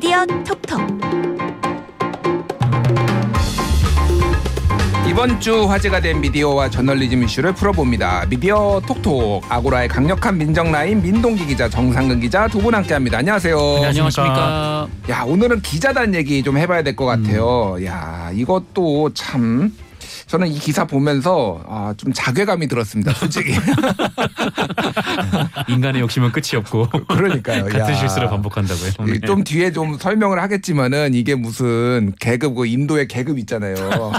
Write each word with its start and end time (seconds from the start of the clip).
미디어 0.00 0.24
톡톡 0.24 0.80
이번 5.06 5.38
주 5.40 5.68
화제가 5.68 6.00
된 6.00 6.22
미디어와 6.22 6.70
저널리즘 6.70 7.22
이슈를 7.24 7.52
풀어봅니다. 7.52 8.24
미디어 8.30 8.80
톡톡 8.86 9.44
아고라의 9.50 9.88
강력한 9.88 10.38
민정 10.38 10.72
라인 10.72 11.02
민동기 11.02 11.44
기자 11.44 11.68
정상근 11.68 12.20
기자 12.20 12.48
두 12.48 12.60
분 12.60 12.74
함께합니다. 12.74 13.18
안녕하세요. 13.18 13.56
네, 13.58 13.86
안녕하십니까. 13.88 14.88
야 15.10 15.22
오늘은 15.24 15.60
기자단 15.60 16.14
얘기 16.14 16.42
좀 16.42 16.56
해봐야 16.56 16.82
될 16.82 16.96
것 16.96 17.04
같아요. 17.04 17.74
음. 17.76 17.84
야 17.84 18.30
이것도 18.32 19.10
참 19.12 19.70
저는 20.30 20.46
이 20.46 20.60
기사 20.60 20.84
보면서 20.84 21.60
아, 21.66 21.92
좀 21.96 22.12
자괴감이 22.12 22.68
들었습니다. 22.68 23.12
솔직히 23.14 23.50
인간의 25.68 26.02
욕심은 26.02 26.30
끝이 26.30 26.54
없고 26.54 26.88
그러니까요. 27.08 27.64
같은 27.64 27.80
야. 27.80 27.92
실수를 27.94 28.28
반복한다고요. 28.28 28.90
네. 29.06 29.12
이- 29.16 29.20
좀 29.26 29.42
뒤에 29.42 29.72
좀 29.72 29.98
설명을 29.98 30.40
하겠지만은 30.40 31.14
이게 31.14 31.34
무슨 31.34 32.12
계급 32.20 32.54
그 32.54 32.66
인도의 32.66 33.08
계급 33.08 33.40
있잖아요. 33.40 33.74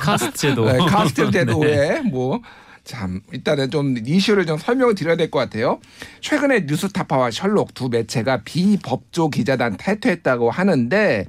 카스트 0.00 0.32
제도. 0.34 0.64
네, 0.64 0.78
카스트 0.88 1.20
네. 1.26 1.30
제도에 1.30 2.00
뭐. 2.00 2.40
참 2.84 3.22
일단은 3.32 3.70
좀 3.70 3.94
이슈를 4.04 4.44
좀 4.46 4.58
설명을 4.58 4.94
드려야 4.94 5.16
될 5.16 5.30
것 5.30 5.38
같아요. 5.38 5.80
최근에 6.20 6.64
뉴스타파와 6.66 7.30
셜록 7.30 7.72
두 7.74 7.88
매체가 7.88 8.42
비법조 8.44 9.30
기자단 9.30 9.76
탈퇴했다고 9.78 10.50
하는데 10.50 11.26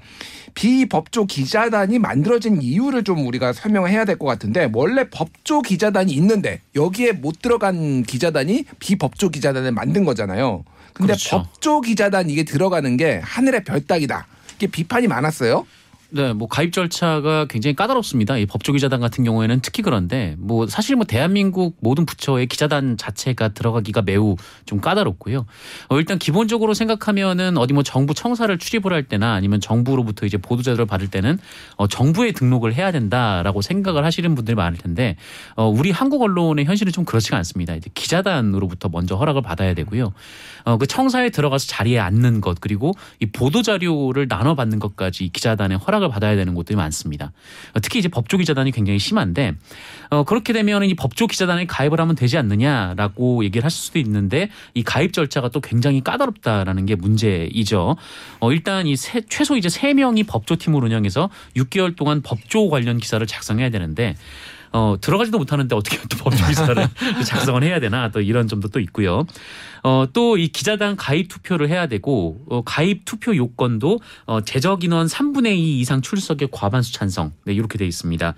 비법조 0.54 1.26
기자단이 1.26 2.00
만들어진 2.00 2.62
이유를 2.62 3.04
좀 3.04 3.26
우리가 3.26 3.54
설명을 3.54 3.90
해야 3.90 4.04
될 4.06 4.18
것 4.18 4.26
같은데 4.26 4.70
원래 4.74 5.10
법조 5.10 5.62
기자단이 5.62 6.12
있는데 6.14 6.62
여기에 6.76 7.14
못 7.14 7.42
들어간 7.42 8.04
기자단이 8.04 8.66
비법조 8.80 9.30
기자단을 9.30 9.72
만든 9.72 10.04
거잖아요. 10.06 10.64
근데 10.94 11.08
그렇죠. 11.14 11.38
법조 11.44 11.82
기자단 11.82 12.30
이게 12.30 12.44
들어가는 12.44 12.96
게 12.98 13.20
하늘의 13.24 13.64
별 13.66 13.86
따기다. 13.86 14.28
이게 14.56 14.68
비판이 14.68 15.08
많았어요. 15.08 15.66
네, 16.16 16.32
뭐 16.32 16.48
가입 16.48 16.72
절차가 16.72 17.48
굉장히 17.50 17.76
까다롭습니다. 17.76 18.38
이 18.38 18.46
법조기자단 18.46 19.02
같은 19.02 19.26
경우에는 19.26 19.60
특히 19.60 19.84
그런데 19.84 20.38
뭐 20.40 20.66
사실 20.66 20.96
뭐 20.96 21.04
대한민국 21.04 21.76
모든 21.82 22.06
부처의 22.06 22.48
기자단 22.48 22.96
자체가 22.96 23.50
들어가기가 23.50 24.02
매우 24.02 24.38
좀 24.66 24.80
까다롭고요. 24.80 25.46
어, 25.90 25.98
일단 25.98 26.18
기본적으로 26.18 26.74
생각하면은 26.74 27.58
어디 27.58 27.74
뭐 27.74 27.84
정부 27.84 28.14
청사를 28.14 28.58
출입을 28.58 28.94
할 28.94 29.04
때나 29.04 29.34
아니면 29.34 29.60
정부로부터 29.60 30.26
이제 30.26 30.38
보도 30.38 30.62
자료를 30.62 30.86
받을 30.86 31.10
때는 31.10 31.38
어, 31.76 31.86
정부에 31.86 32.32
등록을 32.32 32.74
해야 32.74 32.94
된다라고 32.94 33.62
생각을 33.62 34.06
하시는 34.06 34.36
분들이 34.36 34.56
많을 34.56 34.78
텐데 34.78 35.18
어, 35.58 35.68
우리 35.68 35.92
한국 35.92 36.22
언론의 36.22 36.64
현실은 36.64 36.94
좀 36.94 37.04
그렇지가 37.04 37.36
않습니다. 37.36 37.76
이제 37.76 37.90
기자단으로부터 37.94 38.88
먼저 38.88 39.18
허락을 39.18 39.42
받아야 39.42 39.74
되고요. 39.74 40.14
어, 40.64 40.78
그 40.78 40.88
청사에 40.88 41.30
들어가서 41.30 41.68
자리에 41.68 42.00
앉는 42.00 42.40
것 42.40 42.62
그리고 42.62 42.94
이 43.20 43.26
보도 43.26 43.62
자료를 43.62 44.30
나눠 44.30 44.56
받는 44.56 44.80
것까지 44.80 45.26
이 45.26 45.30
기자단의 45.30 45.78
허락을 45.80 46.05
받아야 46.10 46.36
되는 46.36 46.54
곳들이 46.54 46.76
많습니다. 46.76 47.32
어, 47.74 47.80
특히 47.82 48.00
이제 48.00 48.08
법조 48.08 48.38
기자단이 48.38 48.72
굉장히 48.72 49.00
심한데 49.00 49.54
어, 50.10 50.24
그렇게 50.24 50.54
되면 50.54 50.84
이 50.84 50.94
법조 50.94 51.28
기자단에 51.28 51.66
가입을 51.66 52.00
하면 52.00 52.16
되지 52.16 52.38
않느냐라고 52.38 53.44
얘기를 53.44 53.66
하실 53.66 53.80
수도 53.82 54.00
있는데 54.00 54.50
이 54.74 54.84
가입 54.84 55.14
절차가 55.14 55.50
또 55.50 55.60
굉장히 55.62 56.04
까다롭다라는 56.04 56.86
게 56.86 56.96
문제이죠. 56.96 57.96
어, 58.40 58.52
일단 58.52 58.88
이 58.88 58.96
세, 58.96 59.22
최소 59.30 59.58
이제 59.58 59.70
세 59.70 59.94
명이 59.94 60.24
법조팀을 60.24 60.84
운영해서 60.84 61.30
6개월 61.56 61.96
동안 61.96 62.22
법조 62.22 62.70
관련 62.70 62.98
기사를 62.98 63.26
작성해야 63.26 63.70
되는데 63.70 64.16
어, 64.76 64.98
들어가지도 65.00 65.38
못하는데 65.38 65.74
어떻게 65.74 65.98
또 66.10 66.18
법조 66.18 66.46
기사를 66.48 66.88
작성을 67.26 67.64
해야 67.64 67.80
되나 67.80 68.12
또 68.12 68.20
이런 68.20 68.48
점도 68.48 68.68
또 68.68 68.82
있고요. 68.82 69.26
어, 69.84 70.06
또 70.12 70.36
이 70.36 70.50
기자단 70.50 70.98
가입 70.98 71.30
투표를 71.30 71.70
해야 71.70 71.88
되고 71.88 72.44
어, 72.50 72.62
가입 72.66 73.06
투표 73.06 73.34
요건도 73.36 74.02
어, 74.26 74.42
재적 74.42 74.84
인원 74.84 75.08
3분의 75.08 75.56
2 75.56 75.80
이상 75.80 76.02
출석의 76.02 76.50
과반수 76.52 76.92
찬성 76.92 77.32
네, 77.46 77.54
이렇게 77.54 77.78
돼 77.78 77.86
있습니다. 77.86 78.34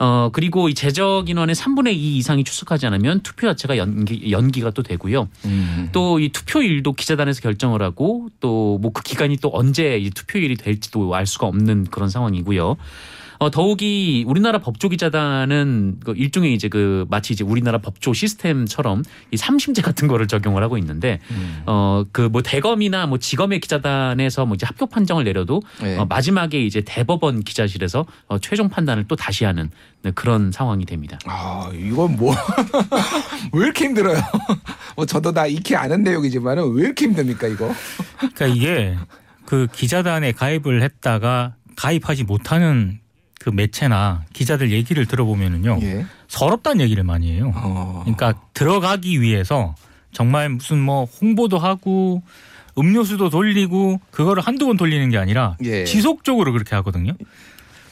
어, 0.00 0.30
그리고 0.32 0.68
이 0.68 0.74
재적 0.74 1.28
인원의 1.28 1.54
3분의 1.54 1.92
2 1.94 2.16
이상이 2.16 2.42
출석하지 2.42 2.86
않으면 2.86 3.20
투표 3.20 3.46
자체가 3.46 3.76
연기, 3.76 4.32
연기가 4.32 4.70
또 4.70 4.82
되고요. 4.82 5.28
또이 5.92 6.30
투표일도 6.30 6.94
기자단에서 6.94 7.42
결정을 7.42 7.82
하고 7.82 8.28
또 8.40 8.78
뭐 8.80 8.90
그 8.92 9.02
기간이 9.02 9.36
또 9.36 9.50
언제 9.52 9.98
이 9.98 10.10
투표일이 10.10 10.56
될지도 10.56 11.14
알 11.14 11.26
수가 11.26 11.46
없는 11.46 11.84
그런 11.90 12.08
상황이고요. 12.08 12.76
어, 13.38 13.50
더욱이 13.50 14.24
우리나라 14.26 14.58
법조기자단은 14.60 16.00
그 16.04 16.12
일종의 16.16 16.54
이제 16.54 16.68
그 16.68 17.06
마치 17.10 17.32
이제 17.32 17.42
우리나라 17.44 17.78
법조 17.78 18.12
시스템처럼 18.12 19.02
이 19.32 19.36
삼심제 19.36 19.82
같은 19.82 20.06
거를 20.08 20.26
적용을 20.28 20.62
하고 20.62 20.78
있는데 20.78 21.18
어, 21.66 22.04
그 22.12 22.26
뭐 22.36 22.42
대검이나 22.42 23.06
뭐 23.06 23.18
지검의 23.18 23.60
기자단에서 23.60 24.44
뭐 24.46 24.56
이제 24.56 24.66
합격 24.66 24.90
판정을 24.90 25.24
내려도 25.24 25.62
네. 25.80 25.96
어, 25.96 26.04
마지막에 26.04 26.62
이제 26.62 26.82
대법원 26.84 27.44
기자실에서 27.44 28.04
어, 28.26 28.38
최종 28.38 28.68
판단을 28.68 29.04
또 29.08 29.16
다시 29.16 29.44
하는 29.44 29.70
네, 30.02 30.10
그런 30.10 30.52
상황이 30.52 30.84
됩니다. 30.84 31.18
아, 31.24 31.70
이건 31.72 32.16
뭐, 32.16 32.34
왜 33.52 33.64
이렇게 33.64 33.86
힘들어요? 33.86 34.18
뭐, 34.96 35.06
저도 35.06 35.32
다 35.32 35.46
익히 35.46 35.74
아는 35.74 36.02
내용이지만은 36.02 36.74
왜 36.74 36.84
이렇게 36.84 37.06
힘듭니까, 37.06 37.48
이거? 37.48 37.72
그러니까 38.18 38.46
이게 38.46 38.96
그 39.46 39.66
기자단에 39.72 40.32
가입을 40.32 40.82
했다가 40.82 41.54
가입하지 41.76 42.24
못하는 42.24 43.00
그 43.46 43.50
매체나 43.50 44.24
기자들 44.32 44.72
얘기를 44.72 45.06
들어보면은요 45.06 45.78
예. 45.82 46.04
서럽다는 46.26 46.80
얘기를 46.80 47.04
많이 47.04 47.30
해요. 47.30 47.52
어. 47.54 48.00
그러니까 48.02 48.34
들어가기 48.54 49.20
위해서 49.20 49.76
정말 50.10 50.48
무슨 50.48 50.80
뭐 50.80 51.04
홍보도 51.04 51.56
하고 51.56 52.24
음료수도 52.76 53.30
돌리고 53.30 54.00
그거를 54.10 54.42
한두 54.42 54.66
번 54.66 54.76
돌리는 54.76 55.08
게 55.10 55.18
아니라 55.18 55.56
예. 55.62 55.84
지속적으로 55.84 56.52
그렇게 56.52 56.74
하거든요. 56.74 57.12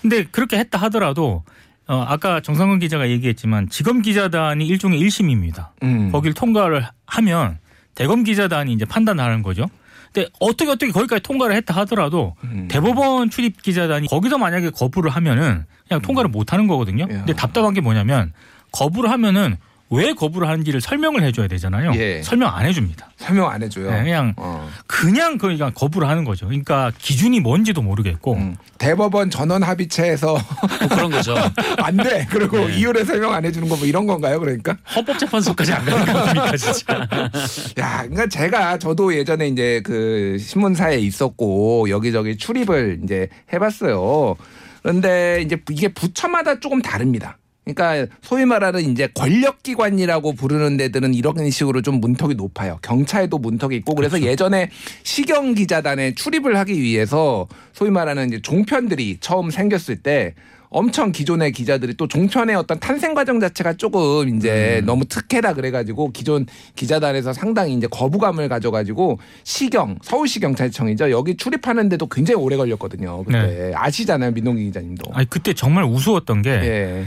근데 0.03 0.25
그렇게 0.25 0.59
했다 0.59 0.77
하더라도 0.81 1.45
어 1.87 2.05
아까 2.05 2.41
정상근 2.41 2.81
기자가 2.81 3.09
얘기했지만 3.09 3.69
지검 3.69 4.03
기자단이 4.03 4.67
일종의 4.67 5.01
1심입니다. 5.03 5.69
음. 5.85 6.11
거길 6.11 6.35
통과를 6.35 6.85
하면 7.07 7.59
대검 7.95 8.25
기자단이 8.25 8.73
이제 8.73 8.85
판단하는 8.85 9.45
거죠. 9.45 9.67
근데 10.15 10.29
어떻게 10.39 10.71
어떻게 10.71 10.93
거기까지 10.93 11.23
통과를 11.25 11.57
했다 11.57 11.75
하더라도 11.81 12.37
음. 12.45 12.69
대법원 12.71 13.31
출입 13.31 13.61
기자단이 13.61 14.07
거기서 14.07 14.39
만약에 14.39 14.71
거부를 14.71 15.11
하면은 15.11 15.65
그냥 15.89 16.01
통과를 16.01 16.31
못 16.31 16.53
하는 16.53 16.69
거거든요. 16.69 17.03
야. 17.03 17.09
근데 17.09 17.35
답답한 17.35 17.75
게 17.75 17.81
뭐냐면 17.81 18.33
거부를 18.71 19.11
하면은 19.11 19.57
왜 19.91 20.13
거부를 20.13 20.49
하는지를 20.49 20.81
설명을 20.81 21.23
해줘야 21.23 21.47
되잖아요. 21.47 21.93
예. 21.95 22.23
설명 22.23 22.53
안 22.55 22.67
해줍니다. 22.67 23.11
설명 23.17 23.49
안 23.51 23.63
해줘요. 23.63 23.91
네, 23.91 24.03
그냥 24.03 24.33
어. 24.37 24.69
그냥 24.87 25.39
그러니까 25.39 25.71
거부를 25.71 26.09
하는 26.09 26.25
거죠. 26.25 26.47
그러니까 26.47 26.91
기준이 26.99 27.39
뭔지도 27.41 27.81
모르겠고 27.83 28.35
음. 28.35 28.57
대법원 28.79 29.31
전원 29.31 29.63
합의체에서 29.63 30.33
뭐 30.33 30.89
그런 30.89 31.11
거죠. 31.11 31.35
안 31.79 31.97
돼. 31.97 32.27
그리고 32.31 32.67
네. 32.67 32.77
이유를 32.79 33.05
설명 33.05 33.33
안 33.35 33.45
해주는 33.45 33.69
거 33.69 33.75
뭐 33.77 33.87
이런 33.87 34.07
건가요? 34.07 34.41
그러니까. 34.41 34.77
헌법재판소까지 34.95 35.73
안 35.73 35.85
가는 35.85 36.13
겁니까 36.13 36.57
진짜. 36.57 36.95
야, 37.79 37.99
그러니까 38.03 38.27
제가 38.29 38.79
저도 38.79 39.15
예전에 39.15 39.49
이제 39.49 39.81
그 39.85 40.39
신문사에 40.41 40.99
있었고 40.99 41.89
여기저기 41.91 42.37
출입을 42.37 43.01
이제 43.05 43.29
해봤어요. 43.53 44.37
그런데 44.83 45.43
이제 45.45 45.61
이게 45.71 45.89
부처마다 45.89 46.61
조금 46.61 46.81
다릅니다. 46.83 47.39
그러니까 47.65 48.07
소위 48.21 48.45
말하는 48.45 48.83
이제 48.91 49.09
권력기관이라고 49.15 50.35
부르는 50.35 50.77
데들은 50.77 51.15
이런 51.15 51.51
식으로 51.51 51.81
좀 51.83 52.01
문턱이 52.01 52.35
높아요. 52.35 52.79
경찰도 52.83 53.39
문턱이 53.39 53.77
있고 53.77 53.95
그래서 53.95 54.21
예전에 54.21 54.71
시경 55.03 55.55
기자단에 55.55 56.15
출입을 56.15 56.59
하기 56.59 56.81
위해서 56.81 57.49
소위 57.73 57.91
말하는 57.91 58.29
이제 58.29 58.41
종편들이 58.43 59.19
처음 59.21 59.51
생겼을 59.51 59.97
때 59.97 60.35
엄청 60.69 61.13
기존의 61.13 61.53
기자들이 61.53 61.95
또 61.95 62.09
종편의 62.09 62.57
어떤 62.57 62.81
탄생 62.81 63.15
과정 63.15 63.39
자체가 63.39 63.75
조금 63.75 64.37
이제 64.37 64.83
너무 64.85 65.05
특혜다 65.05 65.55
그래가지고 65.55 66.11
기존 66.11 66.47
기자단에서 66.75 67.33
상당히 67.33 67.75
이제 67.75 67.87
거부감을 67.87 68.49
가져가지고 68.49 69.21
시경 69.45 69.99
서울시 70.03 70.41
경찰청이죠 70.41 71.13
여기 71.13 71.37
출입하는데도 71.37 72.09
굉장히 72.09 72.43
오래 72.43 72.57
걸렸거든요. 72.57 73.23
그때 73.23 73.73
아시잖아요 73.75 74.33
민동기 74.33 74.65
기자님도. 74.65 75.13
아니 75.15 75.31
그때 75.31 75.55
정말 75.55 75.85
우스웠던 75.85 76.43
게 76.43 76.51
예. 76.51 77.05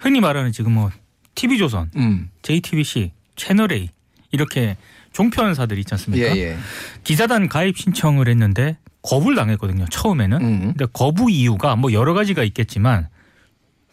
흔히 0.00 0.20
말하는 0.20 0.50
지금 0.52 0.72
뭐 0.72 0.90
TV조선, 1.34 1.90
음. 1.96 2.30
JTBC, 2.42 3.12
채널A 3.36 3.88
이렇게 4.32 4.76
종편사들 5.12 5.78
있지 5.78 5.94
않습니까? 5.94 6.36
예, 6.36 6.40
예. 6.40 6.56
기자단 7.04 7.48
가입 7.48 7.76
신청을 7.78 8.28
했는데 8.28 8.78
거부를 9.02 9.36
당했거든요. 9.36 9.86
처음에는. 9.90 10.40
음. 10.42 10.60
근데 10.76 10.86
거부 10.92 11.30
이유가 11.30 11.76
뭐 11.76 11.92
여러 11.92 12.14
가지가 12.14 12.42
있겠지만 12.44 13.08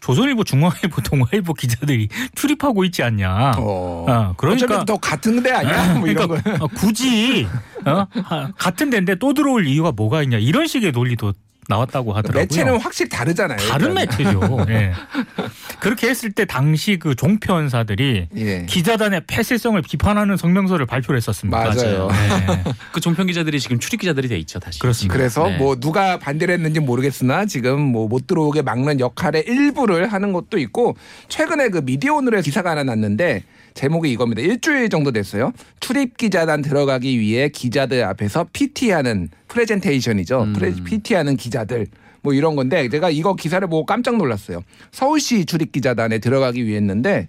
조선일보, 0.00 0.44
중앙일보, 0.44 1.00
동아일보 1.02 1.54
기자들이 1.54 2.08
출입하고 2.34 2.84
있지 2.84 3.02
않냐. 3.02 3.52
어. 3.58 4.06
어, 4.08 4.34
그러니까 4.36 4.66
어차피 4.66 4.86
또 4.86 4.96
같은 4.98 5.42
데 5.42 5.50
아니야? 5.50 5.94
뭐 5.94 6.06
이런 6.06 6.28
그러니까 6.28 6.66
굳이 6.68 7.48
어? 7.84 8.06
하- 8.22 8.52
같은 8.56 8.90
데인데 8.90 9.16
또 9.16 9.34
들어올 9.34 9.66
이유가 9.66 9.90
뭐가 9.92 10.22
있냐 10.22 10.38
이런 10.38 10.66
식의 10.68 10.92
논리도 10.92 11.32
나왔다고 11.68 12.12
하더라고요. 12.12 12.42
매체는 12.42 12.80
확실히 12.80 13.08
다르잖아요. 13.08 13.58
다른. 13.68 13.94
매체죠. 13.94 14.66
예. 14.70 14.92
그렇게 15.80 16.08
했을 16.08 16.32
때 16.32 16.44
당시 16.44 16.98
그 16.98 17.14
종편사들이 17.14 18.28
예. 18.36 18.66
기자단의 18.66 19.22
폐쇄성을 19.26 19.80
비판하는 19.82 20.36
성명서를 20.36 20.86
발표를 20.86 21.18
했었습니다. 21.18 21.56
맞아요. 21.56 22.08
네. 22.10 22.64
그 22.92 23.00
종편 23.00 23.26
기자들이 23.28 23.60
지금 23.60 23.78
출입 23.78 24.00
기자들이 24.00 24.28
돼 24.28 24.36
있죠 24.38 24.58
다시. 24.58 24.80
그렇습니다. 24.80 25.14
그래서 25.16 25.46
네. 25.48 25.58
뭐 25.58 25.76
누가 25.76 26.18
반대를 26.18 26.54
했는지 26.54 26.80
모르겠으나 26.80 27.44
지금 27.46 27.80
뭐 27.80 28.08
못 28.08 28.26
들어오게 28.26 28.62
막는 28.62 29.00
역할의 29.00 29.44
일부를 29.46 30.10
하는 30.10 30.32
것도 30.32 30.58
있고 30.58 30.96
최근에 31.28 31.68
그 31.68 31.82
미디어 31.84 32.14
오늘에 32.14 32.40
기사가 32.40 32.70
하나 32.70 32.82
났는데 32.82 33.44
제목이 33.78 34.10
이겁니다. 34.10 34.42
일주일 34.42 34.88
정도 34.88 35.12
됐어요. 35.12 35.52
출입 35.78 36.16
기자단 36.16 36.62
들어가기 36.62 37.20
위해 37.20 37.48
기자들 37.48 38.02
앞에서 38.02 38.46
PT하는 38.52 39.28
프레젠테이션이죠. 39.46 40.42
음. 40.42 40.52
프레, 40.52 40.72
PT하는 40.82 41.36
기자들 41.36 41.86
뭐 42.22 42.34
이런 42.34 42.56
건데 42.56 42.88
제가 42.88 43.10
이거 43.10 43.36
기사를 43.36 43.66
보고 43.68 43.86
깜짝 43.86 44.16
놀랐어요. 44.16 44.62
서울시 44.90 45.44
출입 45.44 45.70
기자단에 45.70 46.18
들어가기 46.18 46.66
위해 46.66 46.78
했는데 46.78 47.28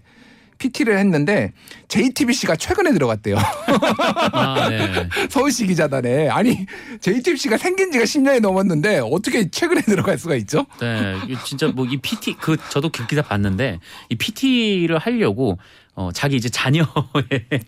PT를 0.58 0.98
했는데 0.98 1.54
JTBC가 1.88 2.56
최근에 2.56 2.92
들어갔대요. 2.94 3.38
아, 3.38 4.68
네. 4.70 5.08
서울시 5.30 5.66
기자단에 5.68 6.30
아니 6.30 6.66
JTBC가 7.00 7.58
생긴 7.58 7.92
지가 7.92 8.04
10년이 8.04 8.42
넘었는데 8.42 9.00
어떻게 9.04 9.50
최근에 9.50 9.82
들어갈 9.84 10.18
수가 10.18 10.36
있죠? 10.36 10.66
네, 10.82 11.16
진짜 11.46 11.68
뭐 11.68 11.86
이 11.86 11.96
PT 11.98 12.34
그 12.42 12.58
저도 12.72 12.90
그 12.90 13.08
기사 13.08 13.22
봤는데 13.22 13.80
이 14.10 14.16
PT를 14.16 14.98
하려고 14.98 15.58
어 16.00 16.12
자기 16.14 16.38
이제 16.38 16.48
자녀의 16.48 16.88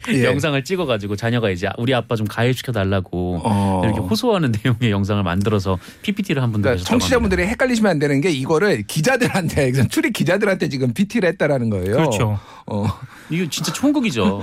예. 0.07 0.23
영상을 0.23 0.63
찍어가지고 0.63 1.17
자녀가 1.17 1.49
이제 1.49 1.67
우리 1.77 1.93
아빠 1.93 2.15
좀 2.15 2.25
가해시켜 2.25 2.71
달라고 2.71 3.41
어. 3.43 3.81
이렇게 3.83 3.99
호소하는 3.99 4.53
내용의 4.63 4.89
영상을 4.89 5.21
만들어서 5.21 5.77
PPT를 6.01 6.41
한 6.41 6.53
분도 6.53 6.69
그러니까. 6.69 6.87
청취자분들이 6.87 7.43
헷갈리시면 7.43 7.91
안 7.91 7.99
되는 7.99 8.21
게 8.21 8.31
이거를 8.31 8.83
기자들한테 8.83 9.73
출입 9.91 10.13
기자들한테 10.13 10.69
지금 10.69 10.93
PT를 10.93 11.27
했다라는 11.27 11.69
거예요. 11.69 11.97
그렇죠. 11.97 12.39
어. 12.67 12.85
이거 13.29 13.47
진짜 13.49 13.73
총극이죠. 13.73 14.41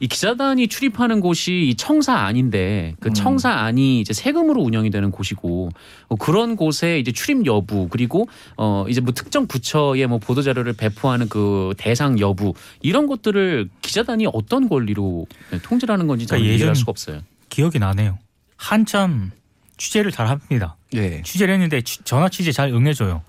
이, 0.00 0.04
이 0.04 0.08
기자단이 0.08 0.68
출입하는 0.68 1.20
곳이 1.20 1.68
이 1.68 1.74
청사 1.74 2.14
안인데 2.14 2.94
그 3.00 3.08
음. 3.08 3.14
청사 3.14 3.50
안이 3.50 4.00
이제 4.00 4.12
세금으로 4.12 4.62
운영이 4.62 4.90
되는 4.90 5.10
곳이고 5.10 5.70
어, 6.08 6.16
그런 6.16 6.56
곳에 6.56 6.98
이제 6.98 7.12
출입 7.12 7.44
여부 7.46 7.88
그리고 7.88 8.28
어 8.56 8.84
이제 8.88 9.00
뭐 9.00 9.12
특정 9.12 9.46
부처에 9.46 10.06
뭐 10.06 10.18
보도 10.18 10.42
자료를 10.42 10.72
배포하는 10.74 11.28
그 11.28 11.74
대상 11.76 12.18
여부 12.20 12.54
이런 12.82 13.06
것들을 13.06 13.68
기자단이 13.82 14.26
어떤 14.32 14.68
권리로 14.68 15.26
네, 15.50 15.58
통제하는 15.62 16.06
건지 16.06 16.26
그러니까 16.26 16.44
이해할 16.46 16.60
예전- 16.60 16.74
수가 16.74 16.90
없어요. 16.90 17.20
기억이 17.48 17.78
나네요. 17.78 18.18
한참 18.56 19.30
취재를 19.76 20.12
잘 20.12 20.26
합니다. 20.28 20.76
예. 20.94 21.22
취재를 21.22 21.54
했는데 21.54 21.80
취- 21.82 22.02
전화 22.04 22.28
취재 22.28 22.52
잘 22.52 22.68
응해줘요. 22.70 23.22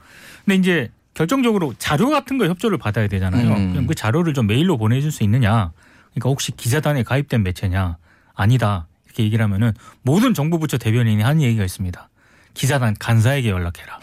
근데 0.45 0.56
이제 0.59 0.91
결정적으로 1.21 1.75
자료 1.77 2.09
같은 2.09 2.39
거 2.39 2.47
협조를 2.47 2.79
받아야 2.79 3.07
되잖아요. 3.07 3.53
음. 3.53 3.71
그럼 3.73 3.85
그 3.85 3.94
자료를 3.94 4.33
좀 4.33 4.47
메일로 4.47 4.77
보내줄 4.77 5.12
수 5.12 5.23
있느냐. 5.23 5.71
그러니까 6.13 6.29
혹시 6.29 6.51
기자단에 6.51 7.03
가입된 7.03 7.44
매체냐. 7.44 7.97
아니다. 8.33 8.88
이렇게 9.06 9.23
얘기를 9.23 9.44
하면은 9.44 9.71
모든 10.01 10.33
정부 10.33 10.57
부처 10.57 10.79
대변인이 10.79 11.21
하는 11.21 11.44
얘기가 11.44 11.63
있습니다. 11.63 12.09
기자단 12.53 12.95
간사에게 13.00 13.50
연락해라. 13.50 14.00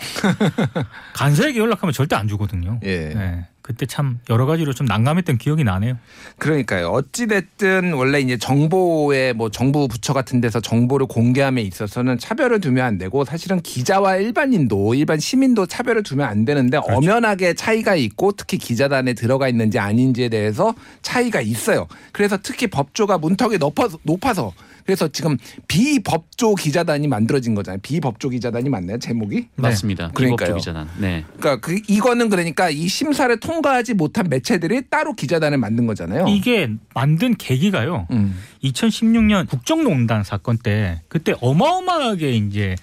간사에게 1.15 1.59
연락하면 1.59 1.93
절대 1.93 2.17
안 2.17 2.29
주거든요. 2.29 2.81
예. 2.85 3.12
네. 3.15 3.47
그때 3.69 3.85
참 3.85 4.19
여러 4.31 4.47
가지로 4.47 4.73
좀 4.73 4.87
난감했던 4.87 5.37
기억이 5.37 5.62
나네요. 5.62 5.99
그러니까요. 6.39 6.89
어찌 6.89 7.27
됐든 7.27 7.93
원래 7.93 8.19
이제 8.19 8.39
정보에 8.39 9.35
뭐 9.35 9.50
정부 9.50 9.87
부처 9.89 10.15
같은 10.15 10.41
데서 10.41 10.59
정보를 10.59 11.06
공개함에 11.06 11.61
있어서는 11.61 12.17
차별을 12.17 12.62
두면 12.62 12.83
안 12.83 12.97
되고 12.97 13.27
사실은 13.27 13.61
기자와 13.61 14.17
일반인도 14.17 14.95
일반 14.95 15.21
시민도 15.21 15.67
차별을 15.67 16.03
두면 16.03 16.27
안 16.27 16.47
되는데 16.47 16.79
엄연하게 16.79 17.53
차이가 17.53 17.95
있고 17.95 18.33
특히 18.33 18.56
기자단에 18.56 19.12
들어가 19.12 19.50
있는지 19.50 19.79
아닌지에 19.79 20.31
대해서 20.31 20.75
차이가 21.03 21.43
있어요. 21.43 21.89
그래서 22.12 22.39
특히 22.43 22.69
법조가 22.69 23.19
문턱이 23.19 23.59
높아서, 23.59 23.99
높아서 24.03 24.55
그래서 24.88 25.06
지금 25.06 25.37
비법조 25.67 26.55
기자단이 26.55 27.08
만들어진 27.08 27.55
거잖아요. 27.55 27.79
비법조 27.82 28.31
기자단이 28.31 28.70
맞나요? 28.70 28.99
제목이? 28.99 29.49
맞습니다. 29.56 30.12
그러니까요. 30.14 30.55
비법조 30.55 30.56
기자단. 30.56 30.88
네. 30.96 31.25
그러니까 31.37 31.61
그 31.61 31.79
이거는 31.88 32.31
그러니까 32.31 32.70
이 32.70 32.88
심사를 32.88 33.38
통과하지 33.38 33.93
못한 33.93 34.31
매체들이 34.31 34.88
따로 34.88 35.12
기자단을 35.12 35.58
만든 35.58 35.87
거잖아요. 35.87 36.29
이게 36.29 36.70
만든 36.94 37.37
계기가요. 37.37 38.06
음. 38.12 38.40
2016년 38.64 39.46
국정농단 39.46 40.25
사건 40.25 40.56
때 40.56 41.02
그때 41.08 41.35
어마어마하게 41.43 42.32
이제 42.37 42.75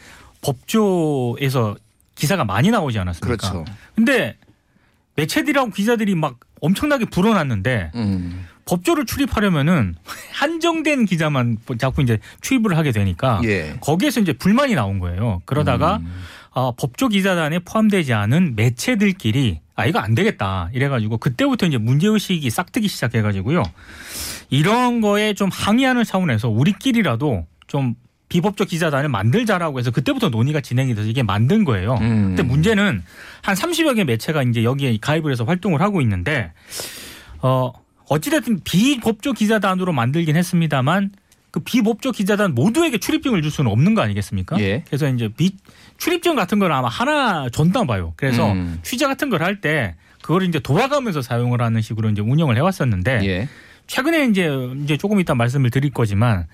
법조에서 0.41 1.75
기사가 2.13 2.45
많이 2.45 2.69
나오지 2.69 2.99
않았습니까? 2.99 3.49
그렇죠. 3.49 3.65
근데 3.95 4.37
매체들하고 5.15 5.71
기자들이 5.71 6.13
막 6.13 6.39
엄청나게 6.61 7.05
불어났는데 7.05 7.93
음. 7.95 8.45
법조를 8.65 9.05
출입하려면은 9.05 9.95
한정된 10.31 11.05
기자만 11.05 11.57
자꾸 11.77 12.01
이제 12.01 12.19
출입을 12.41 12.77
하게 12.77 12.91
되니까 12.91 13.39
예. 13.43 13.77
거기에서 13.79 14.19
이제 14.19 14.33
불만이 14.33 14.75
나온 14.75 14.99
거예요. 14.99 15.41
그러다가 15.45 15.97
음. 15.97 16.23
아, 16.53 16.71
법조 16.77 17.09
기자단에 17.09 17.59
포함되지 17.59 18.13
않은 18.13 18.55
매체들끼리 18.55 19.59
아 19.75 19.85
이거 19.85 19.99
안 19.99 20.15
되겠다 20.15 20.69
이래가지고 20.73 21.17
그때부터 21.17 21.65
이제 21.65 21.77
문제 21.77 22.07
의식이 22.07 22.49
싹트기 22.49 22.87
시작해가지고요 22.87 23.61
이런 24.49 25.01
거에 25.01 25.33
좀 25.33 25.49
항의하는 25.51 26.05
차원에서 26.05 26.47
우리끼리라도 26.47 27.45
좀 27.67 27.95
비법적 28.29 28.69
기자단을 28.69 29.09
만들자라고 29.09 29.79
해서 29.79 29.91
그때부터 29.91 30.29
논의가 30.29 30.61
진행이 30.61 30.95
돼서 30.95 31.07
이게 31.07 31.23
만든 31.23 31.63
거예요. 31.63 31.95
음. 32.01 32.27
근데 32.29 32.43
문제는 32.43 33.03
한 33.41 33.55
30여 33.55 33.95
개 33.95 34.03
매체가 34.03 34.43
이제 34.43 34.63
여기에 34.63 34.97
가입을 34.99 35.31
해서 35.31 35.43
활동을 35.43 35.81
하고 35.81 36.01
있는데 36.01 36.51
어 37.41 37.71
어찌됐든 38.09 38.61
비법적 38.63 39.35
기자단으로 39.35 39.91
만들긴 39.93 40.35
했습니다만 40.35 41.11
그 41.51 41.59
비법적 41.61 42.15
기자단 42.15 42.53
모두에게 42.53 42.97
출입증을 42.97 43.41
줄 43.41 43.49
수는 43.49 43.71
없는 43.71 43.95
거 43.95 44.01
아니겠습니까? 44.01 44.59
예. 44.59 44.83
그래서 44.87 45.07
이제 45.07 45.29
비 45.29 45.55
출입증 45.97 46.35
같은 46.35 46.59
걸 46.59 46.71
아마 46.71 46.89
하나 46.89 47.49
줬나 47.49 47.85
봐요. 47.85 48.13
그래서 48.17 48.51
음. 48.51 48.79
취재 48.83 49.05
같은 49.07 49.29
걸 49.29 49.41
할 49.41 49.61
때 49.61 49.95
그걸 50.21 50.43
이제 50.43 50.59
돌아가면서 50.59 51.21
사용을 51.21 51.61
하는 51.61 51.81
식으로 51.81 52.09
이제 52.09 52.21
운영을 52.21 52.57
해왔었는데 52.57 53.21
예. 53.25 53.47
최근에 53.87 54.25
이제 54.25 54.49
이제 54.83 54.97
조금 54.97 55.19
이따 55.19 55.33
말씀을 55.35 55.69
드릴 55.69 55.91
거지만 55.91 56.47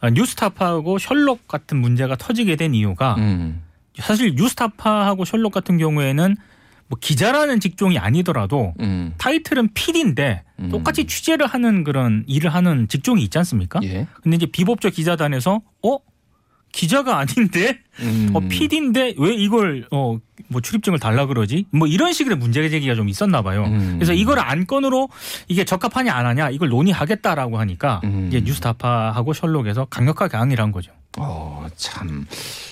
어, 0.00 0.10
뉴스타파하고 0.10 0.98
셜록 0.98 1.46
같은 1.48 1.76
문제가 1.78 2.16
터지게 2.16 2.56
된 2.56 2.74
이유가 2.74 3.16
음. 3.18 3.62
사실 3.98 4.34
뉴스타파하고 4.36 5.24
셜록 5.24 5.52
같은 5.52 5.76
경우에는 5.78 6.36
뭐 6.88 6.98
기자라는 7.00 7.60
직종이 7.60 7.98
아니더라도 7.98 8.74
음. 8.80 9.14
타이틀은 9.18 9.74
PD인데 9.74 10.42
음. 10.60 10.68
똑같이 10.70 11.04
취재를 11.04 11.46
하는 11.46 11.84
그런 11.84 12.24
일을 12.26 12.54
하는 12.54 12.88
직종이 12.88 13.22
있지 13.22 13.38
않습니까? 13.38 13.80
예. 13.82 14.06
근데 14.22 14.36
이제 14.36 14.46
비법적 14.46 14.94
기자단에서 14.94 15.60
어 15.82 15.98
기자가 16.72 17.18
아닌데 17.18 17.78
음. 18.00 18.30
어 18.34 18.40
PD인데 18.40 19.14
왜 19.18 19.34
이걸 19.34 19.86
어 19.90 20.18
뭐 20.48 20.60
출입증을 20.60 20.98
달라 20.98 21.26
그러지? 21.26 21.66
뭐 21.70 21.88
이런 21.88 22.12
식의 22.12 22.36
문제 22.36 22.68
제기가 22.68 22.94
좀 22.94 23.08
있었나 23.08 23.42
봐요. 23.42 23.64
음. 23.64 23.94
그래서 23.94 24.12
이걸 24.12 24.38
안건으로 24.38 25.08
이게 25.48 25.64
적합하냐 25.64 26.12
안 26.14 26.26
하냐 26.26 26.50
이걸 26.50 26.68
논의하겠다라고 26.68 27.58
하니까 27.58 28.00
음. 28.04 28.26
이제 28.28 28.40
뉴스타파하고 28.40 29.32
셜록에서 29.32 29.86
강력하게 29.86 30.36
항의를 30.36 30.62
한 30.62 30.72
거죠. 30.72 30.92
어, 31.16 31.66
참. 31.76 32.26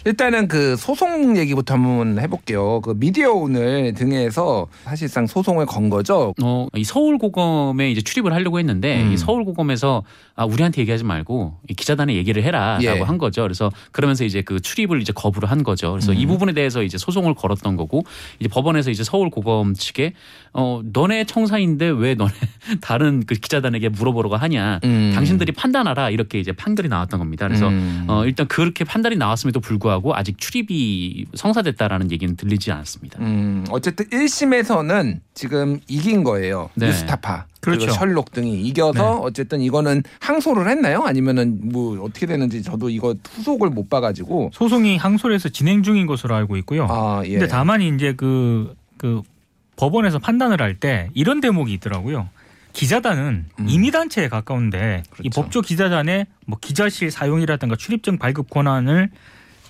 일단은 0.04 0.48
그 0.48 0.76
소송 0.76 1.36
얘기부터 1.36 1.74
한번 1.74 2.18
해볼게요. 2.18 2.80
그 2.80 2.94
미디어 2.96 3.32
오늘 3.32 3.94
등에서 3.94 4.66
사실상 4.84 5.26
소송을 5.26 5.66
건 5.66 5.88
거죠. 5.88 6.34
어, 6.42 6.66
이 6.74 6.84
서울고검에 6.84 7.90
이제 7.90 8.02
출입을 8.02 8.32
하려고 8.32 8.58
했는데 8.58 9.02
음. 9.02 9.12
이 9.12 9.16
서울고검에서 9.16 10.02
아, 10.36 10.44
우리한테 10.44 10.80
얘기하지 10.82 11.04
말고 11.04 11.58
이 11.68 11.74
기자단에 11.74 12.14
얘기를 12.16 12.42
해라라고 12.42 12.84
예. 12.84 13.00
한 13.00 13.18
거죠. 13.18 13.42
그래서 13.42 13.70
그러면서 13.92 14.24
이제 14.24 14.42
그 14.42 14.60
출입을 14.60 15.00
이제 15.00 15.12
거부를 15.12 15.50
한 15.50 15.62
거죠. 15.62 15.92
그래서 15.92 16.12
음. 16.12 16.18
이 16.18 16.26
부분에 16.26 16.52
대해서 16.52 16.82
이제 16.82 16.98
소송을 16.98 17.34
걸었던 17.34 17.76
거고 17.76 18.04
이제 18.40 18.48
법원에서 18.48 18.90
이제 18.90 19.04
서울고검 19.04 19.74
측에 19.74 20.12
어, 20.52 20.80
너네 20.92 21.24
청사인데 21.24 21.86
왜 21.88 22.14
너네 22.14 22.32
다른 22.82 23.24
그 23.24 23.34
기자단에게 23.36 23.90
물어보라고 23.90 24.36
하냐. 24.36 24.80
음. 24.84 25.12
당신들이 25.14 25.52
판단하라 25.52 26.10
이렇게 26.10 26.40
이제 26.40 26.52
판결이 26.52 26.88
나왔던 26.88 27.20
겁니다. 27.20 27.46
그래서 27.46 27.68
음. 27.68 28.04
어, 28.08 28.26
일단 28.34 28.48
그렇게 28.48 28.82
판단이 28.84 29.14
나왔음에도 29.14 29.60
불구하고 29.60 30.16
아직 30.16 30.38
출입이 30.38 31.26
성사됐다라는 31.34 32.10
얘기는 32.10 32.34
들리지 32.34 32.72
않았습니다. 32.72 33.20
음, 33.20 33.64
어쨌든 33.70 34.06
1심에서는 34.06 35.20
지금 35.34 35.78
이긴 35.86 36.24
거예요. 36.24 36.68
네. 36.74 36.86
뉴스타파. 36.88 37.46
그렇죠. 37.60 37.92
셜록 37.92 38.32
등이 38.32 38.60
이겨서 38.62 38.92
네. 38.92 39.20
어쨌든 39.22 39.60
이거는 39.60 40.02
항소를 40.18 40.68
했나요? 40.68 41.02
아니면은 41.04 41.60
뭐 41.62 42.02
어떻게 42.04 42.26
되는지 42.26 42.62
저도 42.64 42.90
이거 42.90 43.14
후속을 43.24 43.70
못 43.70 43.88
봐가지고. 43.88 44.50
소송이 44.52 44.96
항소에서 44.96 45.48
진행 45.50 45.84
중인 45.84 46.06
것으로 46.08 46.34
알고 46.34 46.56
있고요. 46.58 46.88
아, 46.90 47.22
예. 47.24 47.30
근데 47.38 47.46
다만 47.46 47.80
이제 47.82 48.14
그, 48.16 48.74
그 48.98 49.22
법원에서 49.76 50.18
판단을 50.18 50.60
할 50.60 50.74
때 50.80 51.08
이런 51.14 51.40
대목이 51.40 51.72
있더라고요. 51.74 52.28
기자단은 52.74 53.46
음. 53.60 53.66
임의단체에 53.68 54.28
가까운데 54.28 55.02
이 55.20 55.30
그렇죠. 55.30 55.40
법조 55.40 55.62
기자단의 55.62 56.26
뭐 56.44 56.58
기자실 56.60 57.10
사용이라든가 57.10 57.76
출입증 57.76 58.18
발급 58.18 58.50
권한을 58.50 59.10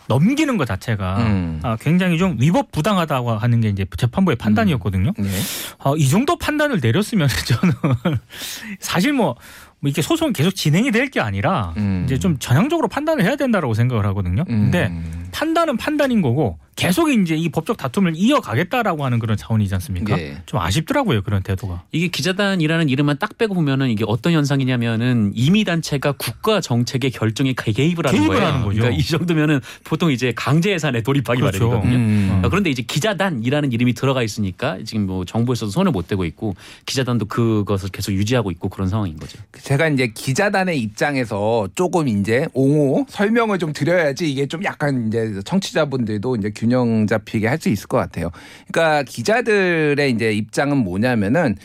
넘기는 0.08 0.56
것 0.58 0.66
자체가 0.66 1.16
음. 1.18 1.60
아, 1.62 1.76
굉장히 1.80 2.18
좀 2.18 2.36
위법 2.40 2.72
부당하다고 2.72 3.32
하는 3.32 3.60
게 3.60 3.68
이제 3.68 3.86
재판부의 3.96 4.36
판단이었거든요. 4.36 5.12
네. 5.16 5.28
어, 5.78 5.96
이 5.96 6.08
정도 6.08 6.36
판단을 6.36 6.80
내렸으면 6.82 7.28
저는 7.46 7.74
사실 8.80 9.12
뭐, 9.14 9.34
뭐 9.80 9.88
이렇게 9.88 10.02
소송이 10.02 10.32
계속 10.32 10.50
진행이 10.54 10.90
될 10.90 11.10
게 11.10 11.20
아니라 11.20 11.72
음. 11.78 12.02
이제 12.06 12.18
좀 12.18 12.38
전향적으로 12.38 12.88
판단을 12.88 13.24
해야 13.24 13.36
된다라고 13.36 13.72
생각을 13.74 14.04
하거든요. 14.06 14.44
근데 14.44 14.88
음. 14.88 15.23
판단은 15.34 15.76
판단인 15.76 16.22
거고 16.22 16.58
계속 16.76 17.10
이제 17.10 17.36
이 17.36 17.48
법적 17.48 17.76
다툼을 17.76 18.14
이어가겠다라고 18.16 19.04
하는 19.04 19.18
그런 19.18 19.36
차원이지 19.36 19.74
않습니까? 19.74 20.18
예. 20.18 20.38
좀 20.46 20.60
아쉽더라고요 20.60 21.22
그런 21.22 21.42
태도가. 21.42 21.84
이게 21.92 22.08
기자단이라는 22.08 22.88
이름만 22.88 23.18
딱 23.18 23.38
빼고 23.38 23.54
보면은 23.54 23.90
이게 23.90 24.04
어떤 24.06 24.32
현상이냐면은 24.32 25.32
이미 25.34 25.64
단체가 25.64 26.12
국가 26.12 26.60
정책의 26.60 27.12
결정에 27.12 27.52
개입을 27.52 28.06
하는 28.06 28.18
개입을 28.18 28.36
거예요. 28.36 28.46
하는 28.46 28.64
거죠. 28.64 28.78
그러니까 28.80 29.00
이 29.00 29.04
정도면은 29.04 29.60
보통 29.84 30.10
이제 30.10 30.32
강제 30.34 30.72
예산에 30.72 31.02
돌입하기 31.02 31.40
그렇죠. 31.40 31.68
마련이거든요. 31.68 31.96
음. 31.96 32.40
어, 32.44 32.48
그런데 32.48 32.70
이제 32.70 32.82
기자단이라는 32.82 33.72
이름이 33.72 33.94
들어가 33.94 34.22
있으니까 34.22 34.78
지금 34.84 35.06
뭐 35.06 35.24
정부에서도 35.24 35.70
손을 35.70 35.92
못 35.92 36.08
대고 36.08 36.24
있고 36.24 36.54
기자단도 36.86 37.26
그것을 37.26 37.90
계속 37.90 38.12
유지하고 38.12 38.50
있고 38.50 38.68
그런 38.68 38.88
상황인 38.88 39.16
거죠. 39.16 39.38
제가 39.62 39.88
이제 39.88 40.08
기자단의 40.08 40.80
입장에서 40.80 41.68
조금 41.76 42.08
이제 42.08 42.48
옹호 42.52 43.06
설명을 43.08 43.58
좀 43.58 43.72
드려야지 43.72 44.30
이게 44.30 44.46
좀 44.46 44.64
약간 44.64 45.06
이제 45.06 45.23
청취자분들도 45.44 46.36
이제 46.36 46.50
균형 46.54 47.06
잡히게 47.06 47.48
할 47.48 47.58
수 47.64 47.68
있을 47.70 47.86
것 47.86 47.96
같아요. 47.96 48.30
그러니까 48.70 49.02
기자들의 49.04 50.10
이제 50.10 50.32
입장은 50.32 50.76
뭐냐면은 50.78 51.56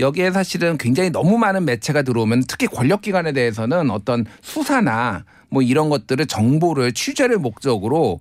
여기에 0.00 0.32
사실은 0.32 0.76
굉장히 0.76 1.10
너무 1.10 1.38
많은 1.38 1.64
매체가 1.64 2.02
들어오면 2.02 2.44
특히 2.46 2.66
권력기관에 2.66 3.32
대해서는 3.32 3.90
어떤 3.90 4.26
수사나 4.42 5.24
뭐 5.48 5.62
이런 5.62 5.88
것들을 5.88 6.26
정보를 6.26 6.92
취재를 6.92 7.38
목적으로 7.38 8.20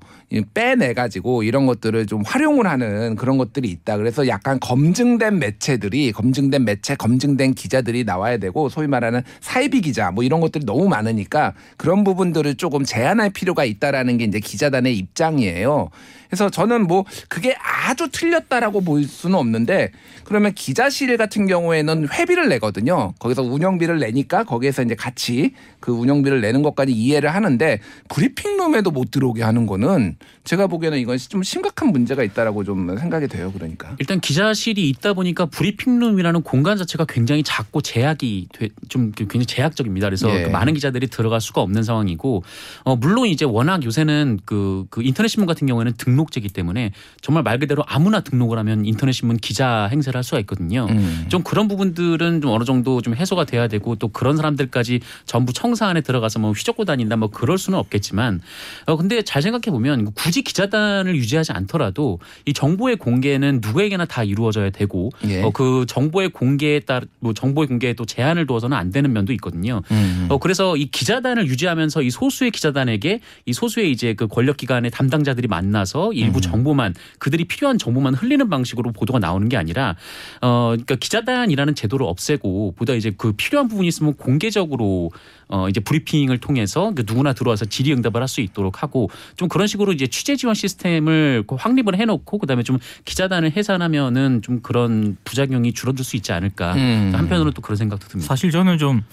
빼내 0.54 0.94
가지고 0.94 1.44
이런 1.44 1.66
것들을 1.66 2.06
좀 2.08 2.24
활용을 2.26 2.68
하는 2.68 3.16
그런 3.16 3.38
것들이 3.38 3.70
있다. 3.70 3.98
그래서 3.98 4.28
약간 4.28 4.60
검증된 4.60 5.40
매체들이 5.40 6.12
검증된 6.12 6.66
매체, 6.66 6.96
검증된 6.96 7.54
기자들이 7.54 8.04
나와야 8.04 8.38
되고 8.38 8.70
소위 8.70 8.88
말하는 8.88 9.22
사이비 9.40 9.82
기자 9.82 10.12
뭐 10.12 10.24
이런 10.24 10.42
것들이 10.42 10.66
너무 10.66 10.88
많으니까 10.88 11.54
그런 11.78 12.04
부분들을 12.04 12.56
조금 12.56 12.84
제한할 12.84 13.30
필요가 13.30 13.66
있다라는 13.66 14.18
게 14.18 14.26
이제 14.26 14.40
기자단의 14.40 14.98
입장이에요. 14.98 15.90
그래서 16.28 16.50
저는 16.50 16.88
뭐 16.88 17.06
그게 17.30 17.56
아주 17.62 18.10
틀렸다라고 18.12 18.82
볼 18.82 19.04
수는 19.04 19.38
없는데 19.38 19.92
그러면 20.24 20.54
기자실 20.54 21.16
같은 21.18 21.48
경우에는 21.48 22.10
회비를 22.12 22.50
내거든요. 22.50 23.14
거기서 23.20 23.44
운영비를 23.44 24.00
내니까 24.00 24.44
거기에서 24.44 24.82
이제 24.82 24.96
같이 24.96 25.54
그 25.80 25.92
운영비를 25.92 26.42
내는 26.42 26.62
것까지 26.64 26.92
이해 26.92 27.15
를 27.20 27.34
하는데 27.34 27.80
브리핑룸에도 28.10 28.92
못 28.92 29.12
들어오게 29.12 29.44
하는 29.44 29.66
거는 29.66 30.16
제가 30.44 30.68
보기에는 30.68 30.98
이건 31.00 31.18
좀 31.18 31.44
심각한 31.44 31.92
문제가 31.92 32.24
있다라고 32.24 32.64
좀 32.64 32.98
생각이 32.98 33.28
돼요. 33.28 33.52
그러니까. 33.54 33.96
일단 34.00 34.20
기자실이 34.20 34.90
있다 34.90 35.14
보니까 35.14 35.46
브리핑룸이라는 35.48 36.42
공간 36.44 36.78
자체가 36.78 37.06
굉장히 37.06 37.44
작고 37.44 37.82
제약이 37.82 38.48
돼- 38.54 38.70
좀 38.90 39.12
굉장히 39.12 39.46
제약적입니다. 39.46 40.08
그래서 40.08 40.30
예. 40.38 40.44
그 40.44 40.50
많은 40.50 40.74
기자들이 40.74 41.08
들어갈 41.08 41.42
수가 41.42 41.62
없는 41.62 41.84
상황이고 41.84 42.44
어 42.84 42.96
물론 42.96 43.28
이제 43.28 43.46
워낙 43.46 43.84
요새는 43.84 44.40
그, 44.46 44.86
그 44.90 45.02
인터넷 45.04 45.28
신문 45.30 45.48
같은 45.48 45.68
경우에는 45.68 45.94
등록제이기 45.98 46.50
때문에 46.50 46.92
정말 47.22 47.44
말 47.44 47.60
그대로 47.60 47.84
아무나 47.88 48.20
등록을 48.22 48.58
하면 48.60 48.86
인터넷 48.86 49.12
신문 49.14 49.38
기자 49.38 49.88
행세를 49.92 50.18
할 50.18 50.24
수가 50.24 50.40
있거든요. 50.42 50.88
음. 50.90 51.26
좀 51.30 51.44
그런 51.44 51.68
부분들은 51.68 52.42
좀 52.42 52.52
어느 52.52 52.64
정도 52.64 53.02
좀 53.02 53.16
해소가 53.16 53.46
돼야 53.46 53.68
되고 53.68 53.96
또 53.96 54.10
그런 54.10 54.38
사람들까지 54.38 55.00
전부 55.26 55.54
청사 55.54 55.88
안에 55.88 56.02
들어가서 56.02 56.40
뭐 56.40 56.52
휘젓고 56.52 56.86
다 56.86 56.96
닌다 57.06 57.16
뭐 57.16 57.30
그럴 57.30 57.58
수는 57.58 57.80
없겠지만 57.80 58.42
어 58.86 58.96
근데 58.98 59.22
잘 59.22 59.42
생각해 59.42 59.72
보면 59.72 60.14
굳이 60.14 60.42
기자단을 60.42 61.16
유지하지 61.16 61.52
않더라도 61.54 62.20
이 62.46 62.54
정보의 62.54 62.98
공개는 62.98 63.60
누구에게나 63.62 64.06
다 64.06 64.24
이루어져야 64.24 64.70
되고 64.70 65.12
예. 65.28 65.44
어그 65.44 65.86
정보의 65.88 66.30
공개에 66.30 66.80
따라 66.82 67.06
뭐 67.20 67.34
정보의 67.34 67.68
공개에 67.68 67.94
또 67.94 68.06
제한을 68.06 68.48
두어서는 68.48 68.76
안 68.76 68.92
되는 68.92 69.12
면도 69.14 69.34
있거든요. 69.34 69.82
음. 69.92 70.28
어 70.30 70.38
그래서 70.38 70.76
이 70.76 70.86
기자단을 70.86 71.48
유지하면서 71.48 72.02
이 72.02 72.10
소수의 72.10 72.52
기자단에게 72.52 73.22
이 73.46 73.54
소수의 73.54 73.92
이제 73.92 74.14
그 74.14 74.28
권력 74.28 74.58
기관의 74.58 74.92
담당자들이 74.92 75.48
만나서 75.48 76.14
일부 76.14 76.42
정보만 76.42 76.94
그들이 77.20 77.46
필요한 77.46 77.78
정보만 77.78 78.14
흘리는 78.14 78.50
방식으로 78.50 78.92
보도가 78.92 79.20
나오는 79.20 79.48
게 79.50 79.58
아니라 79.58 79.96
어 80.42 80.70
그러니까 80.72 80.96
기자단이라는 80.96 81.76
제도를 81.76 82.06
없애고 82.06 82.74
보다 82.76 82.94
이제 82.94 83.12
그 83.16 83.34
필요한 83.34 83.68
부분이 83.68 83.88
있으면 83.88 84.16
공개적으로 84.16 85.12
어 85.48 85.70
이제 85.70 85.80
브리핑을 85.80 86.40
통해서 86.40 86.92
그 86.96 87.04
누구나 87.08 87.34
들어와서 87.34 87.66
질의응답을 87.66 88.22
할 88.22 88.28
수 88.28 88.42
있도록 88.42 88.82
하고 88.82 89.10
좀 89.38 89.48
그런 89.48 89.68
식으로 89.68 89.94
이제 89.94 90.08
취재 90.08 90.36
지원 90.36 90.56
시스템을 90.56 91.44
그 91.48 91.56
확립을 91.56 91.96
해놓고 92.00 92.40
그다음에 92.40 92.64
좀 92.64 92.80
기자단을 93.06 93.52
해산하면은 93.56 94.42
좀 94.42 94.62
그런 94.62 95.16
부작용이 95.24 95.74
줄어들 95.74 96.04
수 96.04 96.16
있지 96.16 96.32
않을까 96.32 96.74
음. 96.74 97.12
한편으로는 97.14 97.54
또 97.54 97.62
그런 97.62 97.78
생각도 97.78 98.08
듭니다. 98.08 98.28
사실 98.28 98.50
저는 98.50 98.80
좀 98.80 99.04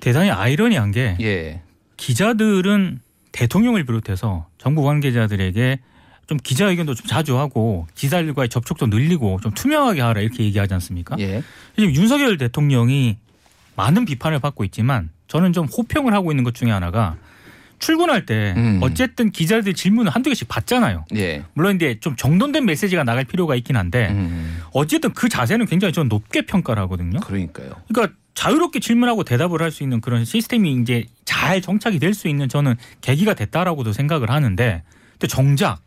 대단히 0.00 0.30
아이러니한 0.30 0.92
게 0.92 1.16
예. 1.20 1.60
기자들은 1.98 3.00
대통령을 3.32 3.84
비롯해서 3.84 4.46
정부 4.58 4.82
관계자들에게 4.82 5.78
좀 6.26 6.38
기자회견도 6.42 6.94
좀 6.94 7.06
자주 7.06 7.38
하고 7.38 7.86
기자들과의 7.94 8.48
접촉도 8.48 8.86
늘리고 8.86 9.40
좀 9.42 9.52
투명하게 9.52 10.00
하라 10.00 10.20
이렇게 10.20 10.44
얘기하지 10.44 10.74
않습니까? 10.74 11.16
예. 11.18 11.42
지금 11.76 11.94
윤석열 11.94 12.38
대통령이 12.38 13.18
많은 13.76 14.04
비판을 14.04 14.38
받고 14.40 14.64
있지만 14.64 15.10
저는 15.32 15.54
좀 15.54 15.64
호평을 15.64 16.12
하고 16.12 16.30
있는 16.30 16.44
것 16.44 16.54
중에 16.54 16.70
하나가 16.70 17.16
출근할 17.78 18.26
때 18.26 18.52
음. 18.54 18.80
어쨌든 18.82 19.30
기자들 19.30 19.72
질문을 19.72 20.12
한두 20.12 20.28
개씩 20.28 20.46
받잖아요. 20.46 21.06
예. 21.16 21.42
물론 21.54 21.76
이제 21.76 21.96
좀 22.00 22.14
정돈된 22.16 22.66
메시지가 22.66 23.02
나갈 23.04 23.24
필요가 23.24 23.56
있긴 23.56 23.76
한데 23.76 24.10
음. 24.10 24.60
어쨌든 24.72 25.14
그 25.14 25.30
자세는 25.30 25.64
굉장히 25.64 25.92
좀 25.92 26.06
높게 26.08 26.42
평가를 26.42 26.82
하거든요. 26.82 27.18
그러니까요. 27.20 27.70
그러니까 27.88 28.14
자유롭게 28.34 28.80
질문하고 28.80 29.24
대답을 29.24 29.62
할 29.62 29.70
수 29.70 29.82
있는 29.82 30.02
그런 30.02 30.26
시스템이 30.26 30.74
이제 30.82 31.06
잘 31.24 31.62
정착이 31.62 31.98
될 31.98 32.12
수 32.12 32.28
있는 32.28 32.50
저는 32.50 32.74
계기가 33.00 33.32
됐다라고도 33.32 33.94
생각을 33.94 34.28
하는데 34.30 34.82
근데 35.12 35.26
정작 35.28 35.80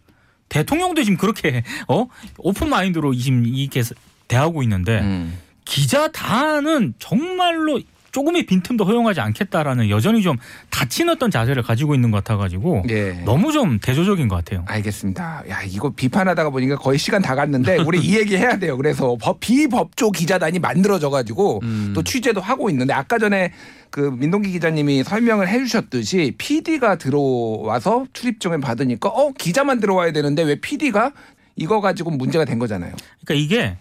대통령도 0.50 1.04
지금 1.04 1.18
그렇게 1.18 1.64
어 1.88 2.08
오픈 2.40 2.68
마인드로 2.70 3.14
지금 3.14 3.46
이렇게 3.46 3.84
대하고 4.28 4.64
있는데 4.64 5.02
음. 5.02 5.38
기자 5.66 6.08
단은 6.12 6.96
정말로 6.98 7.80
조금의 8.16 8.46
빈틈도 8.46 8.86
허용하지 8.86 9.20
않겠다라는 9.20 9.90
여전히 9.90 10.22
좀 10.22 10.38
닫힌 10.70 11.10
어떤 11.10 11.30
자세를 11.30 11.64
가지고 11.64 11.96
있는 11.96 12.12
것 12.12 12.24
같아가지고 12.24 12.84
예. 12.90 13.12
너무 13.26 13.52
좀 13.52 13.78
대조적인 13.78 14.30
것 14.30 14.38
같아요. 14.38 14.64
알겠습니다. 14.68 15.44
야 15.50 15.62
이거 15.64 15.90
비판하다가 15.90 16.50
보니까 16.50 16.78
거의 16.78 16.98
시간 16.98 17.22
다 17.22 17.36
갔는데 17.36 17.76
우리 17.86 18.00
이 18.00 18.16
얘기 18.16 18.38
해야 18.38 18.58
돼요. 18.58 18.78
그래서 18.78 19.18
법, 19.22 19.42
비법조 19.42 20.12
기자단이 20.12 20.60
만들어져 20.60 21.10
가지고 21.10 21.60
음. 21.64 21.92
또 21.94 22.04
취재도 22.04 22.40
하고 22.40 22.70
있는데 22.70 22.94
아까 22.94 23.20
전에 23.20 23.52
그 23.90 24.00
민동기 24.00 24.50
기자님이 24.50 25.04
설명을 25.04 25.50
해주셨듯이 25.50 26.36
PD가 26.38 26.96
들어와서 26.96 28.06
출입증을 28.14 28.62
받으니까 28.62 29.10
어 29.10 29.34
기자만 29.38 29.82
들어와야 29.82 30.14
되는데 30.14 30.44
왜 30.44 30.56
PD가 30.56 31.12
이거 31.58 31.82
가지고 31.82 32.12
문제가 32.12 32.46
된 32.46 32.60
거잖아요. 32.60 32.94
그러니까 33.26 33.44
이게 33.44 33.78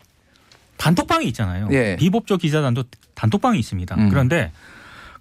단톡방이 0.77 1.27
있잖아요. 1.29 1.69
예. 1.73 1.97
비법조 1.97 2.37
기자단도 2.39 2.85
단톡방이 3.15 3.59
있습니다. 3.59 3.95
음. 3.97 4.09
그런데 4.11 4.51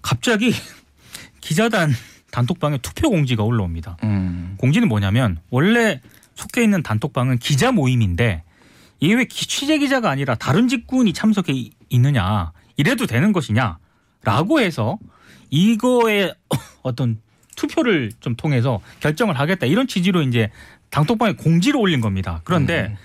갑자기 0.02 0.52
기자단 1.40 1.92
단톡방에 2.30 2.78
투표 2.78 3.10
공지가 3.10 3.42
올라옵니다. 3.44 3.96
음. 4.04 4.54
공지는 4.58 4.88
뭐냐면 4.88 5.38
원래 5.50 6.00
속해 6.34 6.62
있는 6.64 6.82
단톡방은 6.82 7.38
기자 7.38 7.70
모임인데 7.70 8.42
이게 9.00 9.14
왜 9.14 9.24
기- 9.24 9.46
취재 9.46 9.78
기자가 9.78 10.10
아니라 10.10 10.34
다른 10.34 10.66
직군이 10.68 11.12
참석해 11.12 11.52
이- 11.52 11.70
있느냐 11.90 12.52
이래도 12.76 13.06
되는 13.06 13.32
것이냐라고 13.32 14.60
해서 14.60 14.98
이거에 15.50 16.32
어떤 16.82 17.20
투표를 17.56 18.10
좀 18.18 18.34
통해서 18.34 18.80
결정을 18.98 19.38
하겠다 19.38 19.66
이런 19.66 19.86
취지로 19.86 20.22
이제 20.22 20.50
단톡방에 20.90 21.34
공지를 21.34 21.78
올린 21.78 22.00
겁니다. 22.00 22.40
그런데 22.44 22.88
음. 22.90 22.96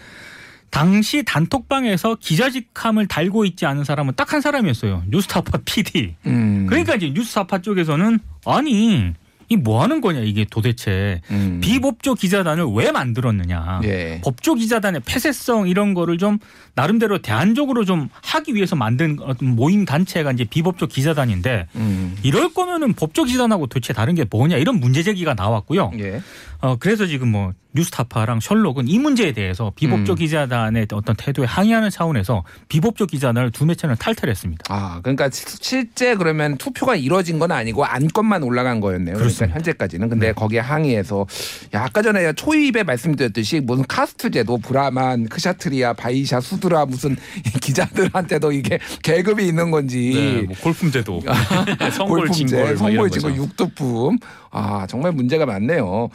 당시 0.72 1.24
단톡방에서 1.24 2.16
기자직함을 2.20 3.08
달고 3.08 3.46
있지 3.46 3.66
않은 3.66 3.84
사람은 3.84 4.14
딱 4.16 4.34
한 4.34 4.42
사람이었어요. 4.42 5.04
뉴스타파 5.10 5.60
PD. 5.66 6.16
음. 6.28 6.66
그러니까 6.70 6.96
이제 6.96 7.10
뉴스타파 7.10 7.60
쪽에서는 7.62 8.20
아니 8.46 9.14
이 9.50 9.56
뭐 9.58 9.82
하는 9.84 10.00
거냐 10.00 10.20
이게 10.20 10.46
도대체 10.50 11.22
음. 11.32 11.60
비법조 11.62 12.16
기자단을 12.16 12.66
왜 12.76 12.92
만들었느냐. 12.92 13.82
예. 13.84 14.22
법조 14.24 14.54
기자단의 14.56 15.02
폐쇄성 15.06 15.68
이런 15.68 15.94
거를 15.94 16.18
좀 16.18 16.38
나름대로 16.76 17.18
대안적으로 17.22 17.84
좀 17.84 18.10
하기 18.24 18.54
위해서 18.56 18.76
만든 18.76 19.18
어떤 19.22 19.56
모임 19.56 19.86
단체가 19.86 20.32
이제 20.32 20.44
비법조 20.46 20.88
기자단인데 20.88 21.68
음. 21.76 22.16
이럴 22.24 22.54
거면은 22.54 22.94
법조 22.94 23.24
기자단하고 23.26 23.68
도대체 23.68 23.92
다른 23.94 24.16
게 24.16 24.26
뭐냐 24.30 24.58
이런 24.58 24.80
문제 24.80 25.04
제기가 25.04 25.34
나왔고요. 25.34 25.92
예. 26.00 26.22
어 26.62 26.76
그래서 26.78 27.06
지금 27.08 27.30
뭐 27.32 27.52
뉴스타파랑 27.74 28.40
셜록은 28.42 28.88
이 28.88 28.98
문제에 29.00 29.32
대해서 29.32 29.72
비법조 29.76 30.14
음. 30.14 30.16
기자단의 30.16 30.88
어떤 30.92 31.16
태도에 31.16 31.46
항의하는 31.46 31.90
차원에서 31.90 32.44
비법조 32.68 33.06
기자단을 33.06 33.52
두 33.52 33.66
매체는 33.66 33.96
탈퇴했습니다. 33.98 34.66
아, 34.70 35.00
그러니까 35.02 35.30
시- 35.30 35.46
실제 35.62 36.16
그러면 36.16 36.58
투표가 36.58 36.96
이루어진 36.96 37.40
건 37.40 37.52
아니고 37.52 37.86
안건만 37.86 38.44
올라간 38.44 38.80
거였네요. 38.82 39.16
그렇습니다. 39.16 39.39
그렇습니다. 39.48 39.56
현재까지는. 39.56 40.10
근데 40.10 40.34
거기에 40.34 40.60
항의해서 40.60 41.26
야, 41.74 41.84
아까 41.84 42.02
전에 42.02 42.32
초입에 42.34 42.84
말씀드렸듯이 42.84 43.60
무슨 43.62 43.84
카스트 43.88 44.30
제도 44.32 44.58
브라만, 44.58 45.28
크샤트리아, 45.30 45.94
바이샤, 45.94 46.40
수드라 46.42 46.86
무슨 46.86 47.16
이 47.46 47.60
기자들한테도 47.60 48.52
이게 48.52 48.80
계급이 49.04 49.48
있는 49.48 49.72
건지 49.72 50.12
네, 50.16 50.42
뭐 50.44 50.56
골품 50.62 50.92
제도 50.92 51.22
성골 51.96 52.20
골품제, 52.20 52.46
진골 52.46 52.66
뭐 52.66 52.76
성골 52.76 53.10
진골. 53.10 53.36
육두품. 53.36 54.18
아 54.52 54.88
정말 54.88 55.12
문제가 55.12 55.46
많네요. 55.46 56.10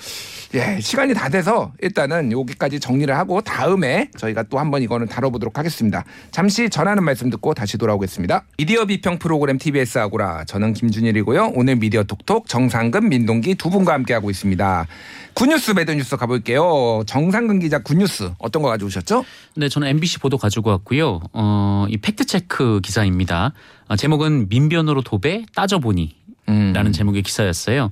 예 0.55 0.79
시간이 0.81 1.15
다 1.15 1.29
돼서 1.29 1.73
일단은 1.81 2.33
여기까지 2.33 2.81
정리를 2.81 3.17
하고 3.17 3.41
다음에 3.41 4.11
저희가 4.17 4.43
또 4.45 4.59
한번 4.59 4.83
이거는 4.83 5.07
다뤄보도록 5.07 5.57
하겠습니다. 5.57 6.05
잠시 6.33 6.69
전하는 6.69 7.05
말씀 7.05 7.31
듣고 7.31 7.55
다시 7.55 7.79
돌아오겠습니다. 7.79 8.45
미디어 8.59 8.85
비평 8.87 9.19
프로그램 9.21 9.57
TBS 9.59 9.99
아고라 9.99 10.45
저는 10.47 10.73
김준일이고요. 10.75 11.53
오늘 11.55 11.77
미디어 11.77 12.03
톡톡 12.03 12.49
정상근 12.49 13.09
민동기 13.19 13.55
두 13.55 13.71
분과 13.71 13.93
함께하고 13.93 14.31
있습니다. 14.31 14.87
Good 15.35 15.53
news 15.53 15.71
bad 15.73 15.91
news 15.91 16.17
가볼게요. 16.17 17.03
정상근 17.07 17.61
기자 17.61 17.79
good 17.79 18.06
news 18.06 18.33
어떤 18.39 18.63
거 18.63 18.69
가져오셨죠? 18.69 19.25
네, 19.57 19.69
저는 19.69 19.89
MBC 19.89 20.19
보도 20.19 20.37
가지고 20.37 20.71
왔고요. 20.71 21.21
어, 21.33 21.87
이 21.89 21.97
팩트 21.97 22.27
체크 22.27 22.81
기사입니다. 22.83 23.53
어, 23.89 23.97
제목은 23.97 24.49
민변으로 24.49 25.03
도배 25.03 25.47
따져보니 25.55 26.17
음. 26.49 26.73
라는 26.75 26.93
제목의 26.93 27.23
기사였어요. 27.23 27.89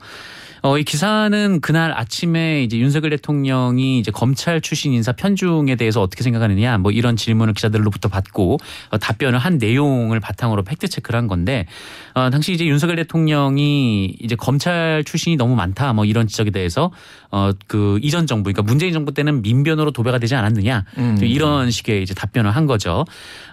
어, 0.64 0.78
이 0.78 0.84
기사는 0.84 1.60
그날 1.60 1.92
아침에 1.92 2.62
이제 2.62 2.78
윤석열 2.78 3.10
대통령이 3.10 3.98
이제 3.98 4.12
검찰 4.12 4.60
출신 4.60 4.92
인사 4.92 5.10
편중에 5.10 5.74
대해서 5.74 6.00
어떻게 6.00 6.22
생각하느냐 6.22 6.78
뭐 6.78 6.92
이런 6.92 7.16
질문을 7.16 7.52
기자들로부터 7.54 8.08
받고 8.08 8.58
어, 8.90 8.98
답변을 8.98 9.40
한 9.40 9.58
내용을 9.58 10.20
바탕으로 10.20 10.62
팩트 10.62 10.86
체크를 10.86 11.18
한 11.18 11.26
건데 11.26 11.66
어, 12.14 12.30
당시 12.30 12.52
이제 12.52 12.64
윤석열 12.64 12.94
대통령이 12.96 14.16
이제 14.20 14.36
검찰 14.36 15.02
출신이 15.04 15.34
너무 15.36 15.56
많다 15.56 15.92
뭐 15.94 16.04
이런 16.04 16.28
지적에 16.28 16.50
대해서 16.50 16.92
어, 17.32 17.50
그 17.66 17.98
이전 18.00 18.28
정부 18.28 18.44
그러니까 18.44 18.62
문재인 18.62 18.92
정부 18.92 19.12
때는 19.12 19.42
민변으로 19.42 19.90
도배가 19.90 20.18
되지 20.18 20.36
않았느냐 20.36 20.84
음. 20.98 21.16
좀 21.16 21.26
이런 21.26 21.72
식의 21.72 22.04
이제 22.04 22.14
답변을 22.14 22.52
한 22.52 22.66
거죠. 22.66 23.04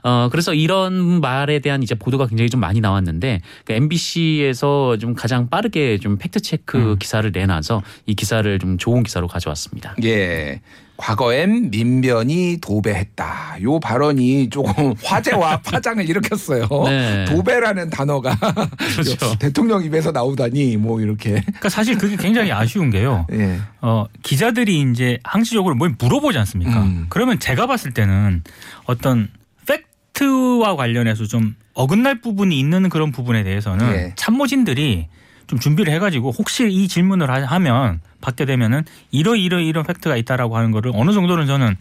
어, 0.03 0.27
그래서 0.29 0.53
이런 0.53 1.21
말에 1.21 1.57
대한 1.59 1.81
이제 1.81 1.95
보도가 1.95 2.27
굉장히 2.27 2.49
좀 2.51 2.59
많이 2.59 2.81
나왔는데 2.81 3.41
그 3.65 3.73
MBC에서 3.73 4.97
좀 4.97 5.15
가장 5.15 5.49
빠르게 5.49 5.97
좀 5.97 6.17
팩트 6.17 6.41
체크 6.41 6.98
기사를 6.99 7.29
내놔서 7.31 7.81
이 8.05 8.15
기사를 8.15 8.59
좀 8.59 8.77
좋은 8.77 9.03
기사로 9.03 9.27
가져왔습니다. 9.27 9.95
예. 10.03 10.61
과거엔 10.99 11.71
민변이 11.71 12.57
도배했다. 12.61 13.59
요 13.63 13.79
발언이 13.79 14.49
조금 14.49 14.93
화제와 15.01 15.61
파장을 15.61 16.07
일으켰어요. 16.07 16.67
네. 16.85 17.25
도배라는 17.25 17.89
단어가 17.89 18.35
그렇죠. 18.77 19.33
대통령 19.39 19.81
입에서 19.83 20.11
나오다니 20.11 20.75
뭐 20.75 20.99
이렇게. 20.99 21.31
그러니까 21.31 21.69
사실 21.69 21.97
그게 21.97 22.17
굉장히 22.17 22.51
아쉬운 22.51 22.89
게요. 22.89 23.25
예. 23.31 23.59
어, 23.79 24.05
기자들이 24.23 24.81
이제 24.91 25.17
항시적으로 25.23 25.75
뭘 25.75 25.95
물어보지 25.97 26.37
않습니까? 26.39 26.83
음. 26.83 27.05
그러면 27.07 27.39
제가 27.39 27.65
봤을 27.65 27.93
때는 27.93 28.43
어떤 28.83 29.29
팩트와 29.65 30.75
관련해서 30.75 31.25
좀 31.25 31.55
어긋날 31.73 32.19
부분이 32.19 32.59
있는 32.59 32.89
그런 32.89 33.13
부분에 33.13 33.43
대해서는 33.43 33.93
예. 33.93 34.13
참모진들이 34.17 35.07
좀 35.49 35.57
준비를 35.57 35.91
해가지고 35.93 36.29
혹시 36.31 36.69
이 36.71 36.87
질문을 36.87 37.29
하- 37.29 37.43
하면 37.43 38.01
받게 38.21 38.45
되면은 38.45 38.83
이러 39.09 39.35
이러 39.35 39.59
이런 39.59 39.83
팩트가 39.83 40.15
있다라고 40.15 40.55
하는 40.55 40.69
거를 40.71 40.91
어느 40.93 41.11
정도는 41.11 41.47
저는 41.47 41.75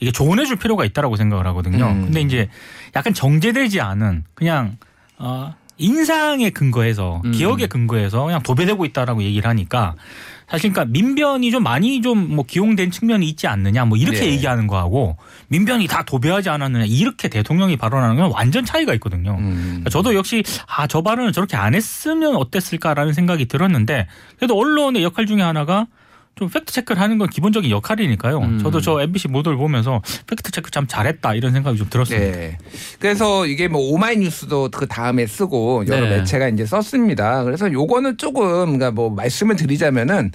이게 0.00 0.10
조언해 0.10 0.44
줄 0.46 0.56
필요가 0.56 0.84
있다라고 0.84 1.14
생각을 1.14 1.46
하거든요. 1.48 1.86
음. 1.86 2.06
근데 2.06 2.20
이제 2.20 2.48
약간 2.96 3.14
정제되지 3.14 3.80
않은 3.80 4.24
그냥 4.34 4.76
어, 5.16 5.54
인상에 5.78 6.50
근거해서 6.50 7.22
음. 7.24 7.30
기억에 7.30 7.68
근거해서 7.68 8.24
그냥 8.24 8.42
도배되고 8.42 8.84
있다라고 8.84 9.22
얘기를 9.22 9.48
하니까 9.48 9.94
사실 10.48 10.72
그러니까 10.72 10.92
민변이 10.92 11.50
좀 11.50 11.62
많이 11.62 12.00
좀 12.00 12.34
뭐 12.34 12.44
기용된 12.46 12.90
측면이 12.90 13.28
있지 13.28 13.46
않느냐 13.46 13.84
뭐 13.84 13.98
이렇게 13.98 14.20
네. 14.20 14.32
얘기하는 14.32 14.66
거하고 14.66 15.16
민변이 15.48 15.86
다 15.86 16.02
도배하지 16.04 16.48
않았느냐 16.48 16.84
이렇게 16.86 17.28
대통령이 17.28 17.76
발언하는 17.76 18.16
건 18.16 18.30
완전 18.32 18.64
차이가 18.64 18.94
있거든요. 18.94 19.36
음. 19.38 19.64
그러니까 19.66 19.90
저도 19.90 20.14
역시 20.14 20.42
아 20.66 20.86
저 20.86 21.02
발언을 21.02 21.32
저렇게 21.32 21.56
안 21.56 21.74
했으면 21.74 22.36
어땠을까라는 22.36 23.12
생각이 23.14 23.46
들었는데 23.46 24.06
그래도 24.36 24.56
언론의 24.58 25.02
역할 25.02 25.26
중에 25.26 25.42
하나가 25.42 25.86
좀 26.36 26.48
팩트 26.48 26.72
체크를 26.72 27.00
하는 27.00 27.18
건 27.18 27.28
기본적인 27.28 27.70
역할이니까요. 27.70 28.38
음. 28.38 28.58
저도 28.58 28.80
저 28.80 29.00
MBC 29.00 29.28
보도를 29.28 29.56
보면서 29.56 30.02
팩트 30.26 30.50
체크 30.50 30.70
참 30.70 30.86
잘했다 30.86 31.34
이런 31.34 31.52
생각이 31.52 31.78
좀 31.78 31.88
들었습니다. 31.88 32.36
네. 32.36 32.58
그래서 32.98 33.46
이게 33.46 33.68
뭐 33.68 33.80
오마이뉴스도 33.92 34.70
그 34.72 34.86
다음에 34.86 35.26
쓰고 35.26 35.84
여러 35.86 36.08
네. 36.08 36.18
매체가 36.18 36.48
이제 36.48 36.66
썼습니다. 36.66 37.44
그래서 37.44 37.72
요거는 37.72 38.18
조금 38.18 38.42
그러니까 38.78 38.90
뭐 38.90 39.10
말씀을 39.10 39.56
드리자면은 39.56 40.32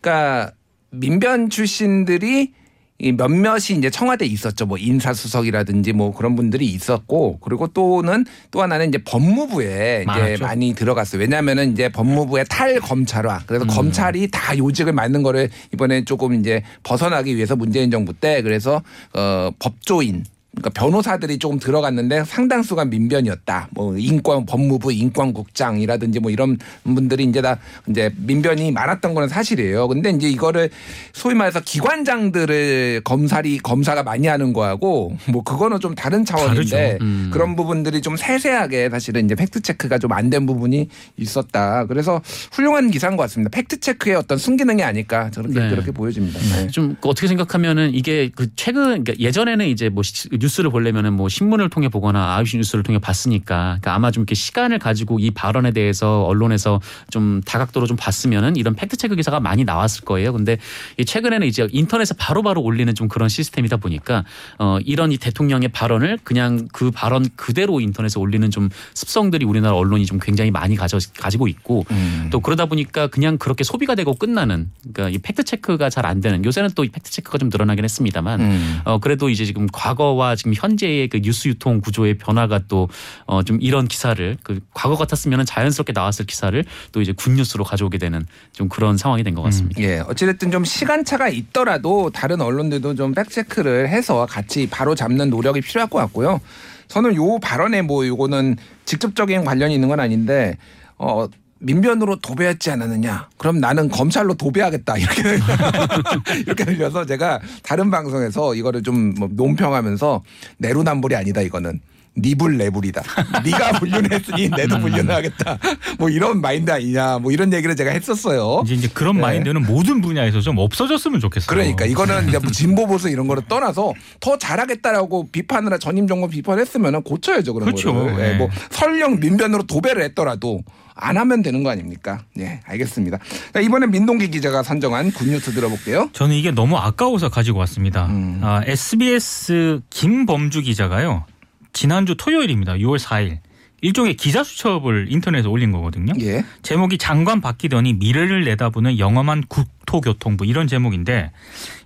그러니까 0.00 0.52
민변 0.90 1.50
출신들이 1.50 2.52
이 3.00 3.12
몇몇이 3.12 3.78
이제 3.78 3.90
청와대에 3.90 4.26
있었죠. 4.26 4.66
뭐 4.66 4.76
인사수석이라든지 4.76 5.92
뭐 5.92 6.12
그런 6.12 6.34
분들이 6.34 6.66
있었고 6.66 7.38
그리고 7.40 7.68
또는 7.68 8.26
또 8.50 8.60
하나는 8.60 8.88
이제 8.88 8.98
법무부에 8.98 10.02
이제 10.02 10.04
많았죠. 10.04 10.44
많이 10.44 10.74
들어갔어요. 10.74 11.20
왜냐하면은 11.20 11.72
이제 11.72 11.88
법무부의 11.90 12.46
탈검찰화. 12.48 13.42
그래서 13.46 13.66
검찰이 13.66 14.28
다 14.32 14.58
요직을 14.58 14.92
맡는 14.92 15.22
거를 15.22 15.48
이번에 15.72 16.04
조금 16.04 16.34
이제 16.34 16.64
벗어나기 16.82 17.36
위해서 17.36 17.54
문재인 17.54 17.92
정부 17.92 18.12
때 18.12 18.42
그래서 18.42 18.82
어 19.14 19.50
법조인 19.60 20.24
그러니까 20.50 20.70
변호사들이 20.70 21.38
조금 21.38 21.58
들어갔는데 21.58 22.24
상당수가 22.24 22.86
민변이었다. 22.86 23.68
뭐 23.72 23.96
인권 23.96 24.44
법무부 24.46 24.92
인권국장이라든지 24.92 26.18
뭐 26.20 26.30
이런 26.30 26.58
분들이 26.82 27.24
이제 27.24 27.40
다 27.42 27.58
이제 27.88 28.10
민변이 28.16 28.72
많았던 28.72 29.14
거는 29.14 29.28
사실이에요. 29.28 29.86
근데 29.88 30.10
이제 30.10 30.28
이거를 30.28 30.70
소위 31.12 31.34
말해서 31.34 31.60
기관장들을 31.60 33.02
검사리 33.04 33.58
검사가 33.58 34.02
많이 34.02 34.26
하는 34.26 34.52
거하고 34.52 35.16
뭐 35.28 35.42
그거는 35.42 35.80
좀 35.80 35.94
다른 35.94 36.24
차원인데. 36.24 36.98
음. 37.02 37.30
그런 37.32 37.54
부분들이 37.56 38.00
좀 38.00 38.16
세세하게 38.16 38.88
사실은 38.90 39.24
이제 39.26 39.34
팩트 39.34 39.60
체크가 39.62 39.98
좀 39.98 40.12
안 40.12 40.30
된 40.30 40.44
부분이 40.46 40.88
있었다. 41.16 41.84
그래서 41.86 42.20
훌륭한 42.52 42.90
기사인 42.90 43.16
것 43.16 43.22
같습니다. 43.24 43.50
팩트 43.50 43.80
체크의 43.80 44.16
어떤 44.16 44.36
순기능이 44.38 44.82
아닐까 44.82 45.30
저렇게 45.30 45.58
네. 45.60 45.68
그렇게 45.70 45.90
보여집니다. 45.92 46.38
네. 46.56 46.66
좀 46.68 46.96
어떻게 47.02 47.28
생각하면은 47.28 47.94
이게 47.94 48.30
그 48.34 48.48
최근 48.56 48.82
그러니까 49.04 49.14
예전에는 49.18 49.66
이제 49.68 49.88
뭐 49.88 50.02
시- 50.02 50.28
뉴스를 50.48 50.70
보려면은 50.70 51.12
뭐 51.12 51.28
신문을 51.28 51.70
통해 51.70 51.88
보거나 51.88 52.36
아홉시 52.36 52.56
뉴스를 52.56 52.82
통해 52.82 52.98
봤으니까 52.98 53.78
그러니까 53.80 53.94
아마 53.94 54.10
좀 54.10 54.22
이렇게 54.22 54.34
시간을 54.34 54.78
가지고 54.78 55.18
이 55.18 55.30
발언에 55.30 55.70
대해서 55.72 56.24
언론에서 56.24 56.80
좀 57.10 57.40
다각도로 57.44 57.86
좀 57.86 57.96
봤으면은 57.96 58.56
이런 58.56 58.74
팩트 58.74 58.96
체크 58.96 59.14
기사가 59.14 59.40
많이 59.40 59.64
나왔을 59.64 60.04
거예요. 60.04 60.32
근데 60.32 60.58
이 60.98 61.04
최근에는 61.04 61.46
이제 61.46 61.68
인터넷에 61.70 62.14
바로 62.18 62.42
바로 62.42 62.62
올리는 62.62 62.92
좀 62.94 63.08
그런 63.08 63.28
시스템이다 63.28 63.76
보니까 63.76 64.24
어 64.58 64.78
이런 64.84 65.12
이 65.12 65.18
대통령의 65.18 65.68
발언을 65.68 66.18
그냥 66.24 66.68
그 66.72 66.90
발언 66.90 67.26
그대로 67.36 67.80
인터넷에 67.80 68.18
올리는 68.18 68.50
좀 68.50 68.68
습성들이 68.94 69.44
우리나라 69.44 69.76
언론이 69.76 70.06
좀 70.06 70.18
굉장히 70.20 70.50
많이 70.50 70.76
가져 70.76 70.98
가지고 71.18 71.46
있고 71.48 71.84
음. 71.90 72.28
또 72.32 72.40
그러다 72.40 72.66
보니까 72.66 73.06
그냥 73.06 73.38
그렇게 73.38 73.64
소비가 73.64 73.94
되고 73.94 74.14
끝나는 74.14 74.70
그러니까 74.92 75.14
이 75.14 75.18
팩트 75.18 75.44
체크가 75.44 75.90
잘 75.90 76.08
안 76.08 76.20
되는 76.22 76.42
요새는 76.42 76.70
또 76.74 76.84
이 76.84 76.88
팩트 76.88 77.10
체크가 77.10 77.36
좀 77.36 77.50
늘어나긴 77.50 77.84
했습니다만 77.84 78.40
음. 78.40 78.80
어 78.84 78.98
그래도 78.98 79.28
이제 79.28 79.44
지금 79.44 79.66
과거와 79.70 80.27
지금 80.36 80.52
현재의 80.54 81.08
그 81.08 81.20
뉴스 81.20 81.48
유통 81.48 81.80
구조의 81.80 82.18
변화가 82.18 82.60
또 82.68 82.88
어 83.26 83.42
좀 83.42 83.58
이런 83.60 83.86
기사를 83.88 84.36
그 84.42 84.60
과거 84.74 84.94
같았으면 84.96 85.46
자연스럽게 85.46 85.92
나왔을 85.92 86.26
기사를 86.26 86.62
또 86.92 87.00
이제 87.00 87.12
굿뉴스로 87.12 87.64
가져오게 87.64 87.98
되는 87.98 88.24
좀 88.52 88.68
그런 88.68 88.96
상황이 88.96 89.22
된 89.22 89.34
것 89.34 89.42
같습니다. 89.42 89.80
예, 89.82 89.98
어찌됐든 90.00 90.50
좀 90.50 90.64
시간차가 90.64 91.28
있더라도 91.28 92.10
다른 92.10 92.40
언론들도 92.40 92.94
좀 92.94 93.12
팩체크를 93.12 93.88
해서 93.88 94.26
같이 94.26 94.68
바로 94.70 94.94
잡는 94.94 95.30
노력이 95.30 95.60
필요할 95.60 95.88
것 95.90 95.98
같고요. 95.98 96.40
저는 96.88 97.14
요 97.16 97.38
발언에 97.38 97.82
뭐 97.82 98.06
요거는 98.06 98.56
직접적인 98.86 99.44
관련이 99.44 99.74
있는 99.74 99.88
건 99.88 100.00
아닌데 100.00 100.56
어 100.96 101.26
민변으로 101.60 102.16
도배했지 102.16 102.70
않았느냐? 102.70 103.28
그럼 103.36 103.58
나는 103.60 103.88
검찰로 103.88 104.34
도배하겠다 104.34 104.96
이렇게 104.96 105.22
이렇게 106.46 106.64
들려서 106.64 107.04
제가 107.04 107.40
다른 107.62 107.90
방송에서 107.90 108.54
이거를 108.54 108.82
좀뭐 108.82 109.28
논평하면서 109.32 110.22
내로남불이 110.58 111.16
아니다 111.16 111.40
이거는. 111.40 111.80
니불 112.20 112.58
내불이다. 112.58 113.02
네가 113.44 113.72
불륜했으니 113.78 114.48
내도 114.48 114.78
불륜하겠다. 114.80 115.58
뭐 115.98 116.08
이런 116.08 116.40
마인드 116.40 116.70
아니냐. 116.70 117.18
뭐 117.18 117.32
이런 117.32 117.52
얘기를 117.52 117.74
제가 117.76 117.90
했었어요. 117.90 118.62
이제, 118.64 118.74
이제 118.74 118.88
그런 118.92 119.16
네. 119.16 119.22
마인드는 119.22 119.62
모든 119.62 120.00
분야에서 120.00 120.40
좀 120.40 120.58
없어졌으면 120.58 121.20
좋겠어요. 121.20 121.46
그러니까 121.46 121.84
이거는 121.84 122.28
이제 122.28 122.38
뭐 122.38 122.50
진보 122.52 122.86
보수 122.86 123.08
이런 123.08 123.28
거를 123.28 123.44
떠나서 123.48 123.94
더 124.20 124.36
잘하겠다라고 124.36 125.28
비판을 125.30 125.78
전임 125.78 126.08
정권 126.08 126.30
비판했으면은 126.30 127.02
고쳐야죠 127.02 127.54
그런 127.54 127.66
그렇죠. 127.66 127.94
거를. 127.94 128.18
예, 128.18 128.32
예. 128.32 128.34
뭐 128.36 128.48
설령 128.70 129.20
민변으로 129.20 129.64
도배를 129.64 130.02
했더라도 130.02 130.62
안 131.00 131.16
하면 131.16 131.42
되는 131.42 131.62
거 131.62 131.70
아닙니까? 131.70 132.20
예, 132.38 132.60
알겠습니다. 132.64 133.18
자, 133.54 133.60
이번에 133.60 133.86
민동기 133.86 134.30
기자가 134.30 134.62
선정한 134.62 135.12
굿뉴스 135.12 135.52
들어볼게요. 135.52 136.10
저는 136.12 136.34
이게 136.34 136.50
너무 136.50 136.76
아까워서 136.76 137.28
가지고 137.28 137.60
왔습니다. 137.60 138.06
음. 138.06 138.40
아, 138.42 138.62
SBS 138.66 139.80
김범주 139.90 140.62
기자가요. 140.62 141.24
지난주 141.72 142.16
토요일입니다. 142.16 142.74
6월 142.74 142.98
4일 142.98 143.38
일종의 143.80 144.14
기자 144.14 144.42
수첩을 144.42 145.06
인터넷에 145.10 145.46
올린 145.46 145.70
거거든요. 145.70 146.12
예. 146.20 146.44
제목이 146.62 146.98
장관 146.98 147.40
바뀌더니 147.40 147.92
미래를 147.94 148.44
내다보는 148.44 148.98
영험한 148.98 149.44
국토교통부 149.48 150.46
이런 150.46 150.66
제목인데 150.66 151.30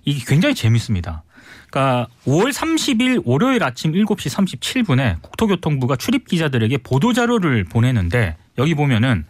이게 0.05 0.23
굉장히 0.25 0.55
재밌습니다. 0.55 1.23
그러니까 1.69 2.07
5월 2.25 2.51
30일 2.51 3.21
월요일 3.25 3.63
아침 3.63 3.93
7시 3.93 4.59
37분에 4.59 5.21
국토교통부가 5.21 5.95
출입 5.95 6.27
기자들에게 6.27 6.77
보도 6.79 7.13
자료를 7.13 7.63
보내는데 7.63 8.37
여기 8.57 8.75
보면은 8.75 9.25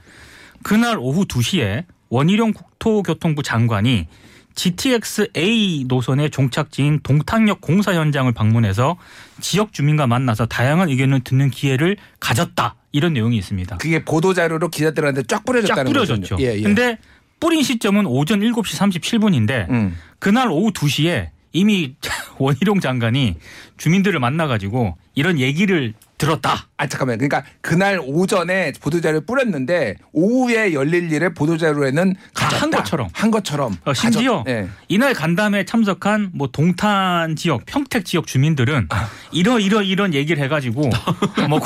그날 0.63 0.97
오후 0.97 1.25
2시에 1.25 1.85
원희룡 2.09 2.53
국토교통부 2.53 3.43
장관이 3.43 4.07
GTX-A 4.55 5.85
노선의 5.87 6.29
종착지인 6.29 6.99
동탄역 7.01 7.59
공사 7.61 7.93
현장을 7.93 8.31
방문해서 8.31 8.97
지역 9.41 9.73
주민과 9.73 10.07
만나서 10.07 10.45
다양한 10.45 10.89
의견을 10.89 11.21
듣는 11.21 11.49
기회를 11.49 11.97
가졌다. 12.19 12.75
이런 12.91 13.13
내용이 13.13 13.35
있습니다. 13.37 13.77
그게 13.77 14.05
보도 14.05 14.35
자료로 14.35 14.69
기자들한테 14.69 15.23
쫙 15.23 15.43
뿌려졌다는 15.43 15.85
쫙 15.85 15.91
뿌려졌죠. 15.91 16.35
거죠. 16.35 16.37
예, 16.39 16.55
예. 16.57 16.61
근데 16.61 16.99
뿌린 17.39 17.63
시점은 17.63 18.05
오전 18.05 18.41
7시 18.41 19.01
37분인데 19.01 19.69
음. 19.71 19.97
그날 20.19 20.49
오후 20.51 20.71
2시에 20.71 21.29
이미 21.53 21.95
원희룡 22.37 22.79
장관이 22.79 23.37
주민들을 23.77 24.19
만나 24.19 24.45
가지고 24.45 24.95
이런 25.15 25.39
얘기를 25.39 25.93
들었다. 26.23 26.67
아 26.77 26.87
잠깐만. 26.87 27.17
그러니까 27.17 27.43
그날 27.61 27.99
오전에 28.01 28.71
보도자료 28.79 29.19
를 29.19 29.25
뿌렸는데 29.25 29.95
오후에 30.13 30.73
열릴 30.73 31.11
일에 31.11 31.29
보도자료에는. 31.29 32.15
한 32.33 32.71
것처럼. 32.71 33.09
한 33.13 33.29
것처럼. 33.29 33.77
어, 33.83 33.93
심지어 33.93 34.43
예. 34.47 34.69
이날 34.87 35.13
간담회에 35.13 35.65
참석한 35.65 36.31
뭐 36.33 36.47
동탄 36.47 37.35
지역, 37.35 37.65
평택 37.65 38.05
지역 38.05 38.25
주민들은 38.25 38.87
아. 38.89 39.09
이러 39.31 39.59
이러 39.59 39.81
이런 39.81 40.13
얘기를 40.13 40.41
해가지고 40.43 40.89
뭐 41.49 41.59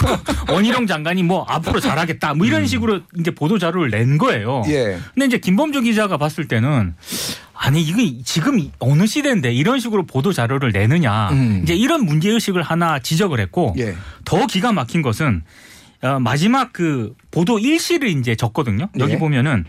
원희룡 0.50 0.88
장관이 0.88 1.24
뭐 1.24 1.46
앞으로 1.48 1.80
잘하겠다 1.80 2.34
뭐 2.34 2.46
이런 2.48 2.66
식으로 2.66 3.02
이제 3.20 3.32
보도 3.32 3.60
자료를 3.60 3.92
낸 3.92 4.18
거예요. 4.18 4.64
음. 4.66 4.72
예. 4.72 4.98
근데 5.14 5.28
이제 5.28 5.38
김범주 5.38 5.82
기자가 5.82 6.18
봤을 6.18 6.48
때는 6.48 6.96
아니 7.60 7.82
이거 7.82 8.00
지금 8.24 8.70
어느 8.80 9.06
시대인데 9.08 9.52
이런 9.52 9.80
식으로 9.80 10.06
보도 10.06 10.32
자료를 10.32 10.72
내느냐 10.72 11.30
음. 11.32 11.62
이제 11.64 11.76
이런 11.76 12.06
문제 12.06 12.30
의식을 12.30 12.62
하나 12.62 13.00
지적을 13.00 13.40
했고 13.40 13.74
예. 13.78 13.96
더 14.26 14.46
기가 14.46 14.72
막힌 14.72 15.02
것은 15.02 15.44
어, 16.02 16.20
마지막 16.20 16.72
그 16.72 17.16
보도 17.32 17.58
일시를 17.58 18.10
이제 18.10 18.36
적거든요. 18.36 18.90
여기 19.00 19.14
예. 19.14 19.18
보면은 19.18 19.66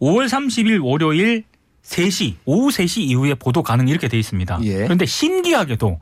5월 0.00 0.28
30일 0.28 0.82
월요일 0.82 1.44
3시 1.84 2.34
오후 2.46 2.68
3시 2.70 3.02
이후에 3.02 3.34
보도 3.34 3.62
가능 3.62 3.88
이렇게 3.88 4.08
돼 4.08 4.18
있습니다. 4.18 4.60
예. 4.62 4.74
그런데 4.84 5.04
신기하게도 5.06 6.00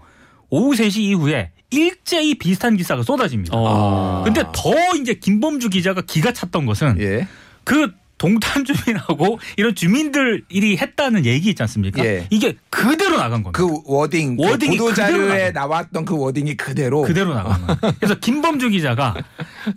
오후 0.50 0.74
3시 0.74 1.00
이후에 1.00 1.50
일제히 1.70 2.36
비슷한 2.36 2.76
기사가 2.76 3.02
쏟아집니다. 3.02 3.56
어. 3.56 4.22
근데 4.24 4.44
더 4.54 4.72
이제 5.00 5.14
김범주 5.14 5.70
기자가 5.70 6.02
기가 6.02 6.32
찼던 6.32 6.66
것은 6.66 7.00
예. 7.00 7.26
그 7.64 7.92
동탄 8.24 8.64
주민하고 8.64 9.38
이런 9.56 9.74
주민들이 9.74 10.76
했다는 10.76 11.26
얘기 11.26 11.50
있지 11.50 11.62
않습니까? 11.62 12.04
예. 12.04 12.26
이게 12.30 12.56
그대로 12.70 13.16
나간 13.18 13.42
겁니다. 13.42 13.52
그 13.52 13.80
wording, 13.84 14.36
wording이 14.38 14.78
그 14.78 14.84
보도 14.84 14.94
그대로 14.94 15.18
자료에 15.28 15.52
나가. 15.52 15.66
나왔던 15.74 16.04
그 16.04 16.16
wording이 16.16 16.56
그대로. 16.56 17.02
그대로 17.02 17.34
나간 17.34 17.66
거예요. 17.66 17.94
그래서 17.98 18.14
김범주 18.14 18.70
기자가 18.70 19.14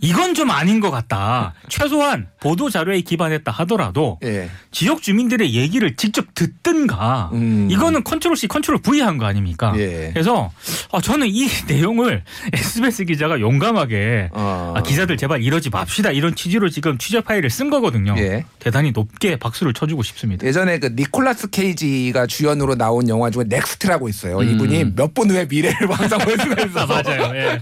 이건 0.00 0.34
좀 0.34 0.50
아닌 0.50 0.80
것 0.80 0.90
같다. 0.90 1.54
최소한 1.68 2.28
보도 2.40 2.70
자료에 2.70 3.00
기반했다 3.02 3.50
하더라도 3.52 4.18
예. 4.24 4.48
지역 4.70 5.02
주민들의 5.02 5.54
얘기를 5.54 5.94
직접 5.96 6.26
듣든가 6.34 7.30
음. 7.34 7.68
이거는 7.70 8.04
control 8.04 8.36
C, 8.36 8.46
control 8.48 8.80
V 8.80 9.00
한 9.00 9.18
거 9.18 9.26
아닙니까? 9.26 9.72
예. 9.76 10.10
그래서 10.12 10.52
아, 10.92 11.00
저는 11.00 11.26
이 11.28 11.48
내용을 11.66 12.22
SBS 12.52 13.04
기자가 13.04 13.40
용감하게 13.40 14.30
어. 14.32 14.74
아, 14.76 14.82
기자들 14.82 15.16
제발 15.16 15.42
이러지 15.42 15.70
맙시다 15.70 16.12
이런 16.12 16.34
취지로 16.36 16.68
지금 16.68 16.96
취재 16.98 17.20
파일을 17.20 17.50
쓴 17.50 17.68
거거든요. 17.68 18.14
예. 18.18 18.37
대단히 18.58 18.92
높게 18.92 19.36
박수를 19.36 19.72
쳐주고 19.72 20.02
싶습니다. 20.02 20.46
예전에 20.46 20.78
그 20.78 20.92
니콜라스 20.94 21.50
케이지가 21.50 22.26
주연으로 22.26 22.74
나온 22.74 23.08
영화 23.08 23.30
중에 23.30 23.44
Next라고 23.48 24.08
있어요. 24.08 24.42
이분이 24.42 24.92
몇분 24.96 25.30
후에 25.30 25.46
미래를 25.46 25.86
완성할 25.88 26.38
수가 26.38 26.62
있어서 26.64 27.00
음. 27.00 27.02
맞아요. 27.04 27.36
예. 27.36 27.60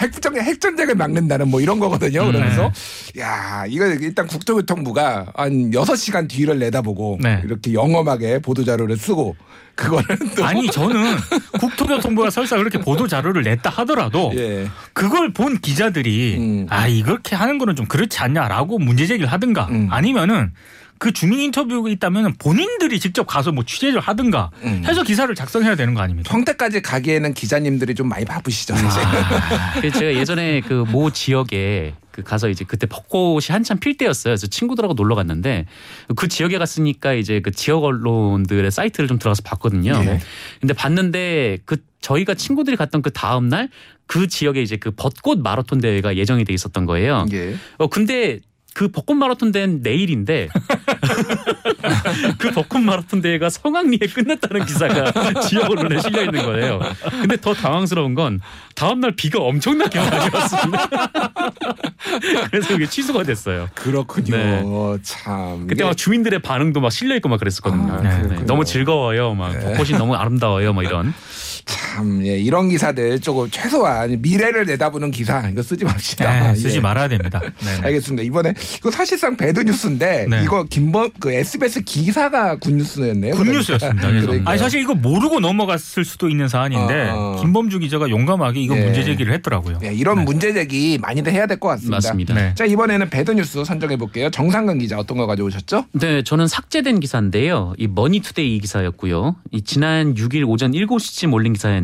핵전 0.00 0.38
핵전쟁을 0.38 0.94
막는다는 0.94 1.48
뭐 1.48 1.60
이런 1.60 1.78
거거든요. 1.78 2.22
음, 2.22 2.32
그러면서 2.32 2.72
야 3.18 3.64
이거 3.68 3.86
일단 3.86 4.26
국토교통부가 4.26 5.32
한 5.34 5.70
6시간 5.70 6.28
뒤를 6.28 6.58
내다보고 6.58 7.18
네. 7.20 7.40
이렇게 7.44 7.72
영험하게 7.72 8.40
보도 8.40 8.64
자료를 8.64 8.96
쓰고 8.96 9.36
그거는 9.74 10.06
또 10.36 10.44
아니 10.44 10.68
저는 10.68 11.16
국토교통부가 11.58 12.30
설사 12.30 12.56
그렇게 12.56 12.78
보도 12.78 13.06
자료를 13.06 13.42
냈다 13.42 13.70
하더라도 13.70 14.32
예. 14.36 14.68
그걸 14.92 15.32
본 15.32 15.58
기자들이 15.58 16.36
음. 16.38 16.66
아 16.70 16.86
이렇게 16.86 17.34
하는 17.34 17.58
거는 17.58 17.74
좀 17.74 17.86
그렇지 17.86 18.18
않냐라고 18.20 18.78
문제 18.78 19.06
제기를 19.06 19.30
하든가 19.32 19.66
음. 19.70 19.88
아니면은 19.90 20.52
그 21.04 21.12
주민 21.12 21.38
인터뷰가 21.40 21.90
있다면 21.90 22.36
본인들이 22.38 22.98
직접 22.98 23.26
가서 23.26 23.52
뭐 23.52 23.62
취재를 23.62 24.00
하든가 24.00 24.50
음. 24.62 24.82
해서 24.86 25.02
기사를 25.02 25.34
작성해야 25.34 25.76
되는 25.76 25.92
거 25.92 26.00
아닙니까? 26.00 26.30
평택까지 26.32 26.80
가기에는 26.80 27.34
기자님들이 27.34 27.94
좀 27.94 28.08
많이 28.08 28.24
바쁘시죠 28.24 28.74
사실. 28.74 29.02
그 29.82 29.90
제가 29.90 30.14
예전에 30.14 30.62
그 30.62 30.84
모 30.94 31.10
지역에 31.10 31.92
그 32.10 32.22
가서 32.22 32.48
이제 32.48 32.64
그때 32.66 32.86
벚꽃이 32.86 33.46
한참 33.50 33.78
필 33.78 33.98
때였어요. 33.98 34.30
그래서 34.32 34.46
친구들하고 34.46 34.94
놀러 34.94 35.14
갔는데 35.14 35.66
그 36.16 36.26
지역에 36.28 36.56
갔으니까 36.56 37.12
이제 37.12 37.40
그 37.40 37.50
지역 37.50 37.84
언론들의 37.84 38.70
사이트를 38.70 39.06
좀 39.06 39.18
들어가서 39.18 39.42
봤거든요. 39.44 39.92
예. 40.06 40.20
근데 40.60 40.72
봤는데 40.72 41.58
그 41.66 41.76
저희가 42.00 42.32
친구들이 42.34 42.76
갔던 42.78 43.02
그 43.02 43.10
다음 43.10 43.48
날 43.50 43.68
그 44.06 44.26
지역에 44.26 44.62
이제 44.62 44.76
그 44.76 44.90
벚꽃 44.90 45.38
마라톤 45.40 45.80
대회가 45.80 46.16
예정이 46.16 46.44
돼 46.44 46.52
있었던 46.52 46.86
거예요. 46.86 47.26
예. 47.32 47.56
어 47.78 47.88
근데 47.88 48.38
그 48.74 48.88
벚꽃 48.88 49.16
마라톤 49.16 49.52
대회는 49.52 49.80
내일인데 49.82 50.48
그 52.38 52.50
벚꽃 52.50 52.82
마라톤 52.82 53.22
대회가 53.22 53.48
성황리에 53.48 54.00
끝났다는 54.12 54.66
기사가 54.66 55.12
지역 55.48 55.70
언론에 55.70 56.00
실려 56.00 56.24
있는 56.24 56.44
거예요. 56.44 56.80
근데 57.20 57.36
더 57.36 57.54
당황스러운 57.54 58.14
건 58.14 58.40
다음 58.74 58.98
날 59.00 59.12
비가 59.12 59.38
엄청나게 59.40 59.98
많이 60.00 60.28
왔습니다. 60.34 60.88
그래서 62.50 62.68
그게 62.68 62.86
취소가 62.86 63.22
됐어요. 63.22 63.68
그렇군요. 63.74 64.36
네. 64.36 64.62
참. 65.02 65.68
그때 65.68 65.74
이게 65.74 65.84
막 65.84 65.96
주민들의 65.96 66.40
반응도 66.40 66.80
막 66.80 66.90
실려 66.90 67.14
있고 67.16 67.28
막 67.28 67.38
그랬었거든요. 67.38 67.92
아, 67.92 68.00
네. 68.00 68.22
그렇군요. 68.22 68.46
너무 68.46 68.64
즐거워요. 68.64 69.34
막 69.34 69.52
벚꽃이 69.52 69.90
너무 69.90 70.14
아름다워요. 70.16 70.72
막 70.72 70.82
이런. 70.82 71.14
참 71.94 72.26
예, 72.26 72.36
이런 72.36 72.68
기사들 72.70 73.20
조금 73.20 73.48
최소한 73.50 74.20
미래를 74.20 74.66
내다보는 74.66 75.12
기사 75.12 75.48
이거 75.48 75.62
쓰지 75.62 75.84
맙시다. 75.84 76.48
네, 76.52 76.54
쓰지 76.56 76.78
예. 76.78 76.80
말아야 76.80 77.06
됩니다. 77.06 77.40
네, 77.40 77.50
네. 77.80 77.86
알겠습니다. 77.86 78.24
이번에 78.24 78.52
이거 78.78 78.90
사실상 78.90 79.36
배드 79.36 79.60
뉴스인데 79.60 80.26
네. 80.28 80.42
이거 80.42 80.64
김범 80.68 81.10
그 81.20 81.32
SBS 81.32 81.82
기사가 81.82 82.56
군 82.56 82.78
뉴스였네요. 82.78 83.34
굿뉴스였습니다. 83.36 84.08
그래서. 84.08 84.26
그러니까요. 84.26 84.50
아니 84.50 84.58
사실 84.58 84.80
이거 84.80 84.94
모르고 84.94 85.38
넘어갔을 85.38 86.04
수도 86.04 86.28
있는 86.28 86.48
사안인데 86.48 87.10
어, 87.10 87.36
어. 87.36 87.40
김범주 87.40 87.78
기자가 87.78 88.10
용감하게 88.10 88.60
이거 88.60 88.76
예. 88.76 88.82
문제 88.86 89.04
제기를 89.04 89.32
했더라고요. 89.34 89.78
예, 89.84 89.92
이런 89.94 90.18
네. 90.18 90.24
문제 90.24 90.52
제기 90.52 90.98
많이들 91.00 91.32
해야 91.32 91.46
될 91.46 91.60
것 91.60 91.68
같습니다. 91.68 91.96
맞습니다. 91.98 92.34
네. 92.34 92.54
자 92.56 92.64
이번에는 92.64 93.08
bad 93.10 93.30
news 93.30 93.64
선정해 93.64 93.96
볼게요. 93.96 94.28
정상근 94.30 94.78
기자 94.80 94.98
어떤 94.98 95.16
거 95.16 95.26
가져오셨죠? 95.26 95.84
네, 95.92 96.22
저는 96.24 96.48
삭제된 96.48 96.98
기사인데요. 96.98 97.74
이 97.78 97.86
머니투데이 97.86 98.58
기사였고요. 98.58 99.36
이 99.52 99.62
지난 99.62 100.14
6일 100.16 100.48
오전 100.48 100.72
7시쯤 100.72 101.32
올린 101.32 101.52
기사였는데 101.52 101.83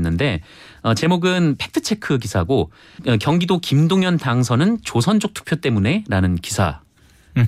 어, 0.83 0.95
제목은 0.95 1.57
fact 1.59 1.86
check 1.86 2.19
기사고 2.19 2.71
어, 3.07 3.17
경기도 3.19 3.59
김동연 3.59 4.19
당선은 4.19 4.79
조선족 4.83 5.35
투표 5.35 5.57
때문에라는 5.57 6.37
기사. 6.37 6.81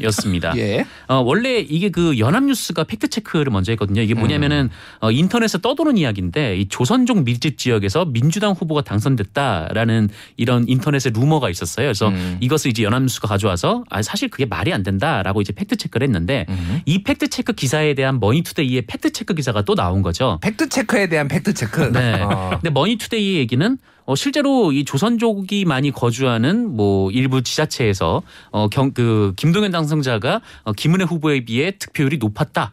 였습니다. 0.02 0.52
예. 0.58 0.86
어, 1.08 1.16
원래 1.16 1.58
이게 1.58 1.90
그 1.90 2.18
연합뉴스가 2.18 2.84
fact 2.84 3.08
check를 3.08 3.50
먼저 3.52 3.72
했거든요. 3.72 4.00
이게 4.02 4.14
뭐냐면은 4.14 4.70
어, 5.00 5.10
인터넷에 5.10 5.58
떠도는 5.60 5.98
이야기인데 5.98 6.56
이 6.58 6.68
조선족 6.68 7.24
밀집 7.24 7.58
지역에서 7.58 8.06
민주당 8.06 8.52
후보가 8.52 8.82
당선됐다라는 8.82 10.08
이런 10.36 10.64
인터넷의 10.68 11.12
루머가 11.12 11.50
있었어요. 11.50 11.86
그래서 11.86 12.08
음. 12.08 12.38
이것을 12.40 12.70
이제 12.70 12.82
연합뉴스가 12.82 13.28
가져와서 13.28 13.84
아, 13.90 14.02
사실 14.02 14.28
그게 14.28 14.46
말이 14.46 14.72
안 14.72 14.82
된다라고 14.82 15.40
이제 15.40 15.52
fact 15.52 15.76
check를 15.76 16.06
했는데 16.06 16.46
음. 16.48 16.80
이 16.86 17.02
fact 17.02 17.28
check 17.28 17.52
기사에 17.52 17.94
대한 17.94 18.20
머니투데이의 18.20 18.82
fact 18.82 19.12
check 19.12 19.34
기사가 19.34 19.62
또 19.62 19.74
나온 19.74 20.02
거죠. 20.02 20.38
fact 20.42 20.68
check에 20.68 21.08
대한 21.08 21.28
fact 21.28 21.54
check. 21.54 21.80
네. 21.92 22.20
어. 22.20 22.50
근데 22.52 22.70
머니투데이 22.70 23.36
얘기는 23.36 23.78
어, 24.04 24.14
실제로 24.14 24.72
이 24.72 24.84
조선족이 24.84 25.64
많이 25.64 25.90
거주하는 25.90 26.76
뭐 26.76 27.10
일부 27.10 27.42
지자체에서 27.42 28.22
어, 28.50 28.68
경, 28.68 28.92
그 28.92 29.32
김동연 29.36 29.70
당선자가 29.70 30.40
어, 30.64 30.72
김은혜 30.72 31.04
후보에 31.04 31.44
비해 31.44 31.72
득표율이 31.78 32.18
높았다. 32.18 32.72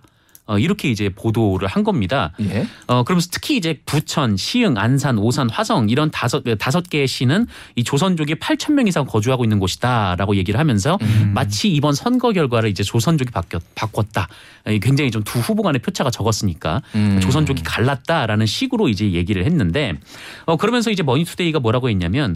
어, 0.49 0.57
이렇게 0.57 0.89
이제 0.89 1.09
보도를 1.09 1.67
한 1.67 1.83
겁니다. 1.83 2.33
예. 2.41 2.67
어, 2.88 3.03
그러면서 3.03 3.29
특히 3.31 3.55
이제 3.55 3.79
부천, 3.85 4.35
시흥, 4.35 4.77
안산, 4.77 5.19
오산, 5.19 5.49
화성 5.49 5.89
이런 5.89 6.09
다섯 6.09 6.43
다섯 6.57 6.89
개의 6.89 7.07
시는 7.07 7.45
이 7.75 7.83
조선족이 7.83 8.35
8천 8.35 8.73
명 8.73 8.88
이상 8.88 9.05
거주하고 9.05 9.45
있는 9.45 9.59
곳이다라고 9.59 10.35
얘기를 10.35 10.59
하면서 10.59 10.97
음. 11.01 11.31
마치 11.35 11.71
이번 11.71 11.93
선거 11.93 12.31
결과를 12.33 12.69
이제 12.69 12.81
조선족이 12.83 13.31
바뀌었 13.31 13.62
바꿨다. 13.75 14.27
이 14.67 14.79
굉장히 14.79 15.12
좀 15.12 15.23
두 15.29 15.38
후보 15.39 15.62
간의 15.62 15.79
표차가 15.81 16.09
적었으니까 16.09 16.81
음. 16.95 17.19
조선족이 17.21 17.62
갈랐다라는 17.63 18.47
식으로 18.47 18.89
이제 18.89 19.12
얘기를 19.12 19.45
했는데 19.45 19.93
어 20.45 20.57
그러면서 20.57 20.89
이제 20.89 21.03
머니투데이가 21.03 21.59
뭐라고 21.59 21.88
했냐면 21.89 22.35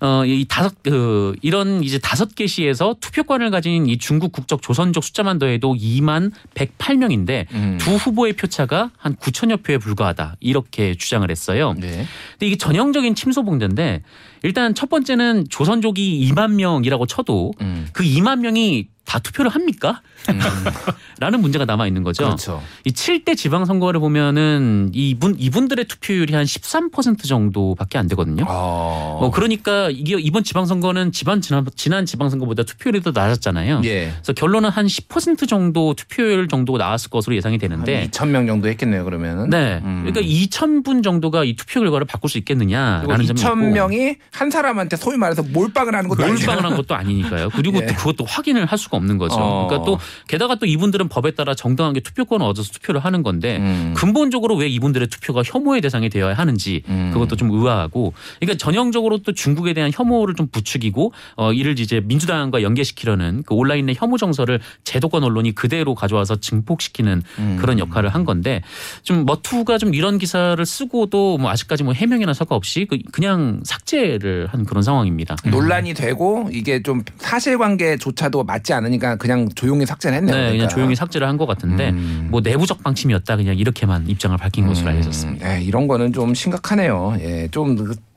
어, 0.00 0.24
이 0.24 0.46
다섯, 0.48 0.82
그, 0.82 1.34
이런 1.42 1.84
이제 1.84 1.98
다섯 1.98 2.34
개 2.34 2.46
시에서 2.46 2.96
투표권을 3.00 3.50
가진 3.50 3.86
이 3.86 3.98
중국 3.98 4.32
국적 4.32 4.62
조선족 4.62 5.04
숫자만 5.04 5.38
더해도 5.38 5.74
2만 5.74 6.32
108명인데 6.54 7.46
음. 7.52 7.78
두 7.78 7.96
후보의 7.96 8.32
표차가 8.32 8.90
한 8.96 9.14
9천여 9.16 9.62
표에 9.62 9.76
불과하다. 9.76 10.36
이렇게 10.40 10.94
주장을 10.94 11.30
했어요. 11.30 11.74
네. 11.78 12.06
근데 12.32 12.46
이게 12.46 12.56
전형적인 12.56 13.14
침소 13.14 13.42
봉대인데 13.44 14.02
일단 14.42 14.74
첫 14.74 14.88
번째는 14.88 15.46
조선족이 15.50 16.30
2만 16.30 16.54
명이라고 16.54 17.06
쳐도 17.06 17.52
음. 17.60 17.86
그 17.92 18.02
2만 18.02 18.40
명이 18.40 18.88
다 19.10 19.18
투표를 19.18 19.50
합니까? 19.50 20.02
라는 21.18 21.40
문제가 21.40 21.64
남아 21.64 21.88
있는 21.88 22.04
거죠. 22.04 22.24
그렇죠. 22.24 22.62
이 22.84 22.92
7대 22.92 23.36
지방 23.36 23.64
선거를 23.64 23.98
보면은 23.98 24.90
이분 24.92 25.34
이분들의 25.36 25.86
투표율이 25.86 26.32
한 26.32 26.44
13% 26.44 27.26
정도밖에 27.26 27.98
안 27.98 28.06
되거든요. 28.06 28.44
어. 28.46 29.18
뭐 29.20 29.32
그러니까 29.32 29.90
이게 29.90 30.14
이번 30.20 30.44
지방 30.44 30.64
선거는 30.64 31.10
지방 31.10 31.40
지난, 31.40 31.66
지난 31.74 32.06
지방 32.06 32.30
선거보다 32.30 32.62
투표율이 32.62 33.02
더 33.02 33.10
낮았잖아요. 33.10 33.80
예. 33.82 34.12
그래서 34.12 34.32
결론은 34.32 34.70
한 34.70 34.86
10% 34.86 35.48
정도 35.48 35.94
투표율 35.94 36.46
정도 36.46 36.78
나왔을 36.78 37.10
것으로 37.10 37.34
예상이 37.34 37.58
되는데 37.58 38.08
2천 38.12 38.28
명 38.28 38.46
정도 38.46 38.68
했겠네요. 38.68 39.04
그러면은. 39.04 39.50
네. 39.50 39.80
음. 39.82 40.04
그러니까 40.04 40.20
2천 40.20 40.84
분 40.84 41.02
정도가 41.02 41.42
이 41.42 41.56
투표 41.56 41.80
결과를 41.80 42.06
바꿀 42.06 42.30
수 42.30 42.38
있겠느냐라는 42.38 43.26
점이 43.26 43.40
2천 43.40 43.58
있고 43.64 43.74
명이 43.74 44.16
한 44.30 44.50
사람한테 44.50 44.96
소위 44.96 45.16
말해서 45.16 45.42
몰빵을 45.42 45.96
하는 45.96 46.08
것도. 46.08 46.24
몰빵을 46.24 46.64
한 46.64 46.76
것도 46.76 46.94
아니니까요. 46.94 47.50
그리고 47.50 47.78
예. 47.82 47.86
또 47.86 47.94
그것도 47.94 48.24
확인을 48.24 48.66
할 48.66 48.78
수가 48.78 48.99
없는 49.00 49.18
거죠. 49.18 49.36
어. 49.38 49.66
그러니까 49.66 49.84
또 49.90 49.98
게다가 50.28 50.54
또 50.56 50.66
이분들은 50.66 51.08
법에 51.08 51.32
따라 51.32 51.54
정당하게 51.54 52.00
투표권을 52.00 52.44
얻어서 52.46 52.70
투표를 52.72 53.00
하는 53.04 53.22
건데 53.22 53.56
음. 53.58 53.94
근본적으로 53.96 54.56
왜 54.56 54.68
이분들의 54.68 55.08
투표가 55.08 55.42
혐오의 55.44 55.80
대상이 55.80 56.08
되어야 56.08 56.34
하는지 56.34 56.82
음. 56.88 57.10
그것도 57.12 57.36
좀 57.36 57.50
의아하고 57.50 58.12
그러니까 58.38 58.58
전형적으로 58.58 59.18
또 59.18 59.32
중국에 59.32 59.72
대한 59.72 59.90
혐오를 59.92 60.34
좀 60.34 60.46
부추기고 60.48 61.12
어 61.36 61.52
이를 61.52 61.78
이제 61.78 62.00
민주당과 62.04 62.62
연계시키려는 62.62 63.42
그 63.46 63.54
온라인 63.54 63.86
내 63.86 63.94
혐오 63.96 64.16
정서를 64.16 64.60
제도권 64.84 65.24
언론이 65.24 65.54
그대로 65.54 65.94
가져와서 65.94 66.36
증폭시키는 66.36 67.22
음. 67.38 67.56
그런 67.60 67.78
역할을 67.78 68.10
한 68.10 68.24
건데 68.24 68.62
좀 69.02 69.24
머투가 69.24 69.78
좀 69.78 69.94
이런 69.94 70.18
기사를 70.18 70.64
쓰고도 70.64 71.38
뭐 71.38 71.50
아직까지 71.50 71.82
뭐 71.84 71.92
해명이나 71.92 72.32
사과 72.34 72.54
없이 72.56 72.86
그- 72.88 72.98
그냥 73.12 73.60
삭제를 73.64 74.48
한 74.50 74.64
그런 74.64 74.82
상황입니다. 74.82 75.36
논란이 75.50 75.94
되고 75.94 76.48
이게 76.52 76.82
좀 76.82 77.02
사실관계조차도 77.18 78.44
맞지 78.44 78.72
않 78.72 78.80
으니까 78.90 79.16
그냥 79.16 79.48
조용히 79.54 79.86
삭제를 79.86 80.16
했네요. 80.18 80.34
네, 80.34 80.40
그냥 80.42 80.52
그러니까. 80.52 80.74
조용히 80.74 80.94
삭제를 80.96 81.26
한 81.26 81.38
것 81.38 81.46
같은데 81.46 81.90
음. 81.90 82.28
뭐 82.30 82.40
내부적 82.42 82.82
방침이었다 82.82 83.36
그냥 83.36 83.56
이렇게만 83.56 84.08
입장을 84.08 84.36
밝힌 84.36 84.66
것으로 84.66 84.90
알려졌습니다. 84.90 85.46
음, 85.46 85.50
예, 85.56 85.62
이런 85.62 85.88
거는 85.88 86.12
좀 86.12 86.34
심각하네요. 86.34 87.16
예, 87.20 87.48
좀 87.50 87.76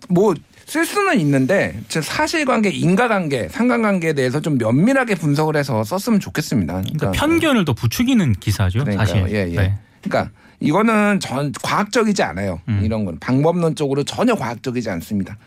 뭐 0.09 0.33
쓸 0.65 0.85
수는 0.85 1.19
있는데 1.19 1.77
저 1.89 2.01
사실관계, 2.01 2.69
인과관계, 2.69 3.49
상관관계에 3.49 4.13
대해서 4.13 4.39
좀 4.39 4.57
면밀하게 4.57 5.15
분석을 5.15 5.57
해서 5.57 5.83
썼으면 5.83 6.19
좋겠습니다. 6.21 6.81
그러니까 6.81 7.11
편견을 7.11 7.65
더 7.65 7.73
부추기는 7.73 8.33
기사죠. 8.39 8.79
그러니까요. 8.79 9.05
사실. 9.05 9.27
예, 9.29 9.51
예. 9.51 9.55
네. 9.55 9.73
그러니까 10.01 10.31
이거는 10.61 11.19
전 11.19 11.51
과학적이지 11.61 12.23
않아요. 12.23 12.61
음. 12.69 12.81
이런 12.83 13.03
건 13.03 13.19
방법론적으로 13.19 14.03
전혀 14.05 14.35
과학적이지 14.35 14.89
않습니다. 14.89 15.37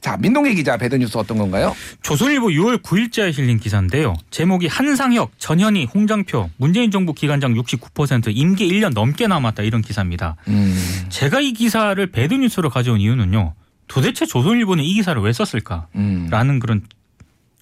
자, 0.00 0.16
민동기 0.16 0.54
기자 0.54 0.76
배드 0.76 0.94
뉴스 0.94 1.18
어떤 1.18 1.36
건가요? 1.36 1.74
조선일보 2.02 2.48
6월 2.48 2.82
9일자에 2.82 3.32
실린 3.32 3.58
기사인데요. 3.58 4.14
제목이 4.30 4.66
한상혁, 4.66 5.32
전현희, 5.38 5.88
홍장표, 5.92 6.50
문재인 6.56 6.90
정부 6.90 7.12
기관장 7.12 7.54
69% 7.54 8.34
임기 8.34 8.66
1년 8.68 8.94
넘게 8.94 9.26
남았다 9.26 9.62
이런 9.62 9.82
기사입니다. 9.82 10.36
음. 10.48 11.06
제가 11.10 11.40
이 11.40 11.52
기사를 11.52 12.04
배드 12.06 12.34
뉴스로 12.34 12.70
가져온 12.70 13.00
이유는요. 13.00 13.54
도대체 13.88 14.24
조선일보는 14.24 14.84
이 14.84 14.94
기사를 14.94 15.20
왜 15.20 15.32
썼을까라는 15.32 15.90
음. 15.96 16.58
그런 16.60 16.82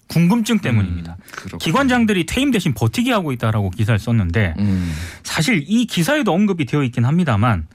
궁금증 0.07 0.59
때문입니다. 0.59 1.17
그렇군요. 1.31 1.57
기관장들이 1.59 2.25
퇴임 2.25 2.51
대신 2.51 2.73
버티기 2.73 3.11
하고 3.11 3.31
있다라고 3.31 3.69
기사를 3.69 3.99
썼는데 3.99 4.55
음. 4.57 4.93
사실 5.23 5.63
이 5.67 5.85
기사에도 5.85 6.33
언급이 6.33 6.65
되어 6.65 6.83
있긴 6.83 7.05
합니다만 7.05 7.67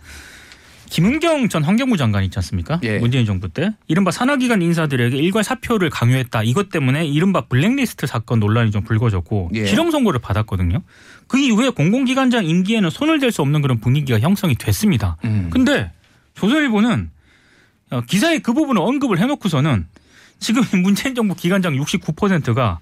김은경 0.94 1.48
전 1.48 1.64
환경부 1.64 1.96
장관 1.96 2.22
있지 2.22 2.38
않습니까? 2.38 2.78
예. 2.84 3.00
문재인 3.00 3.26
정부 3.26 3.48
때 3.48 3.72
이른바 3.88 4.12
산하기관 4.12 4.62
인사들에게 4.62 5.16
일괄 5.16 5.42
사표를 5.42 5.90
강요했다. 5.90 6.44
이것 6.44 6.70
때문에 6.70 7.04
이른바 7.04 7.40
블랙리스트 7.40 8.06
사건 8.06 8.38
논란이 8.38 8.70
좀 8.70 8.84
불거졌고 8.84 9.50
예. 9.54 9.66
실형 9.66 9.90
선고를 9.90 10.20
받았거든요. 10.20 10.82
그 11.26 11.36
이후에 11.36 11.70
공공기관장 11.70 12.44
임기에는 12.44 12.90
손을 12.90 13.18
댈 13.18 13.32
수 13.32 13.42
없는 13.42 13.60
그런 13.60 13.80
분위기가 13.80 14.20
형성이 14.20 14.54
됐습니다. 14.54 15.16
음. 15.24 15.50
근데 15.50 15.90
조선일보는 16.34 17.10
어, 17.90 18.00
기사에 18.02 18.38
그 18.38 18.52
부분을 18.52 18.80
언급을 18.80 19.18
해놓고서는 19.18 19.88
지금 20.38 20.62
문재인 20.80 21.16
정부 21.16 21.34
기관장 21.34 21.74
69%가 21.74 22.78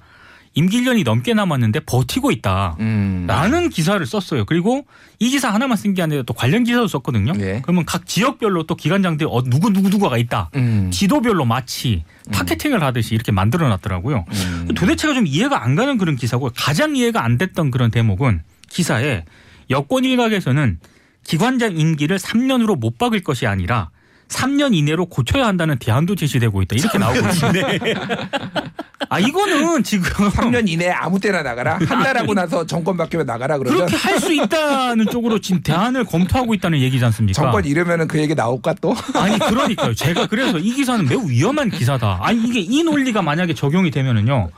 임기 0.55 0.83
1년이 0.83 1.05
넘게 1.05 1.33
남았는데 1.35 1.81
버티고 1.81 2.31
있다. 2.31 2.77
음. 2.81 3.25
라는 3.27 3.71
기사를 3.71 4.05
썼어요. 4.05 4.45
그리고 4.45 4.85
이 5.19 5.31
기사 5.31 5.49
하나만 5.53 5.77
쓴 5.79 5.95
게 5.95 6.03
아니라 6.03 6.23
또 6.25 6.35
관련 6.35 6.65
기사도 6.65 6.87
썼거든요. 6.89 7.33
예. 7.41 7.61
그러면 7.63 7.85
각 7.87 8.07
지역별로 8.07 8.65
또 8.65 8.75
기관장들이 8.75 9.29
어, 9.33 9.43
누구 9.45 9.71
누구 9.73 9.89
누구가 9.89 10.19
있다. 10.19 10.51
음. 10.57 10.91
지도별로 10.93 11.45
마치 11.47 12.05
타겟팅을 12.33 12.83
하듯이 12.83 13.15
이렇게 13.15 13.33
만들어 13.33 13.69
놨더라고요. 13.69 14.25
음. 14.31 14.69
도대체가 14.75 15.15
좀 15.15 15.27
이해가 15.27 15.65
안 15.65 15.75
가는 15.75 15.97
그런 15.97 16.17
기사고 16.17 16.51
가장 16.55 16.97
이해가 16.97 17.25
안 17.25 17.39
됐던 17.39 17.71
그런 17.71 17.91
대목은 17.91 18.43
기사에 18.69 19.25
여권 19.71 20.05
일각에서는 20.05 20.79
기관장 21.25 21.79
임기를 21.79 22.19
3년으로 22.19 22.77
못 22.79 22.99
박을 22.99 23.23
것이 23.23 23.47
아니라 23.47 23.91
3년 24.29 24.75
이내로 24.75 25.07
고쳐야 25.07 25.47
한다는 25.47 25.79
대안도 25.79 26.15
제시되고 26.17 26.63
있다. 26.63 26.77
이렇게 26.77 26.99
나오고 26.99 27.19
있는데. 27.19 27.79
아, 29.09 29.19
이거는 29.19 29.83
지금 29.83 30.29
3년 30.31 30.69
이내에 30.69 30.91
아무 30.91 31.19
때나 31.21 31.43
나가라. 31.43 31.79
한 31.89 32.03
달 32.03 32.17
하고 32.19 32.35
나서 32.35 32.67
정권 32.67 32.97
바뀌면 32.97 33.27
나가라 33.27 33.59
그러면 33.59 33.87
그렇게 33.87 33.97
할 33.97 34.19
수 34.21 34.33
있다는 34.33 35.07
쪽으로 35.11 35.41
지금 35.41 35.63
대안을 35.63 36.05
검토하고 36.05 36.55
있다는 36.55 36.79
얘기지 36.81 37.05
않습니까? 37.07 37.41
정권 37.43 37.65
잃으면은 37.65 38.07
그 38.09 38.19
얘기 38.21 38.35
나올까 38.35 38.75
또? 38.81 38.95
아니 39.15 39.39
그러니까요. 39.39 39.95
제가 39.95 40.27
그래서 40.27 40.59
이 40.59 40.73
기사는 40.73 41.05
매우 41.09 41.29
위험한 41.29 41.71
기사다. 41.71 42.19
아니 42.23 42.43
이게 42.45 42.61
이 42.61 42.83
논리가 42.83 43.23
만약에 43.23 43.55
적용이 43.55 43.91
되면은요. 43.91 44.51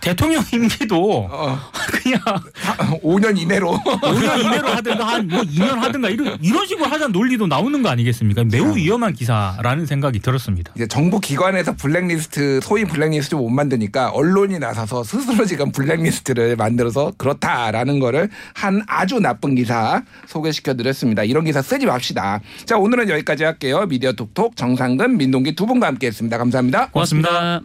대통령 0.00 0.44
임기도 0.52 1.28
어, 1.30 1.58
그냥 2.02 2.20
5년 3.02 3.38
이내로 3.38 3.72
5년 3.72 4.44
이내로 4.44 4.68
하든가 4.68 5.06
한뭐 5.06 5.42
2년 5.42 5.68
하든가 5.80 6.08
이런 6.10 6.38
이런 6.40 6.66
식으로 6.66 6.86
하자는 6.86 7.12
논리도 7.12 7.46
나오는 7.46 7.82
거 7.82 7.88
아니겠습니까? 7.88 8.44
매우 8.44 8.76
위험한 8.76 9.14
기사라는 9.14 9.86
생각이 9.86 10.20
들었습니다. 10.20 10.72
이제 10.76 10.86
정부 10.86 11.20
기관에서 11.20 11.74
블랙리스트 11.74 12.60
소위 12.62 12.84
블랙리스트 12.84 13.34
못 13.34 13.48
만드니까 13.48 14.10
언론이 14.10 14.58
나서서 14.58 15.02
스스로 15.02 15.44
지금 15.44 15.72
블랙리스트를 15.72 16.56
만들어서 16.56 17.12
그렇다라는 17.16 17.98
거를 17.98 18.28
한 18.54 18.82
아주 18.86 19.18
나쁜 19.18 19.54
기사 19.54 20.02
소개시켜 20.26 20.74
드렸습니다. 20.74 21.24
이런 21.24 21.44
기사 21.44 21.62
쓰지 21.62 21.86
맙시다. 21.86 22.40
자 22.64 22.76
오늘은 22.76 23.08
여기까지 23.08 23.44
할게요. 23.44 23.86
미디어 23.88 24.12
톡톡 24.12 24.56
정상근 24.56 25.16
민동기 25.16 25.54
두 25.56 25.66
분과 25.66 25.86
함께했습니다. 25.88 26.38
감사합니다. 26.38 26.90
고맙습니다. 26.90 27.62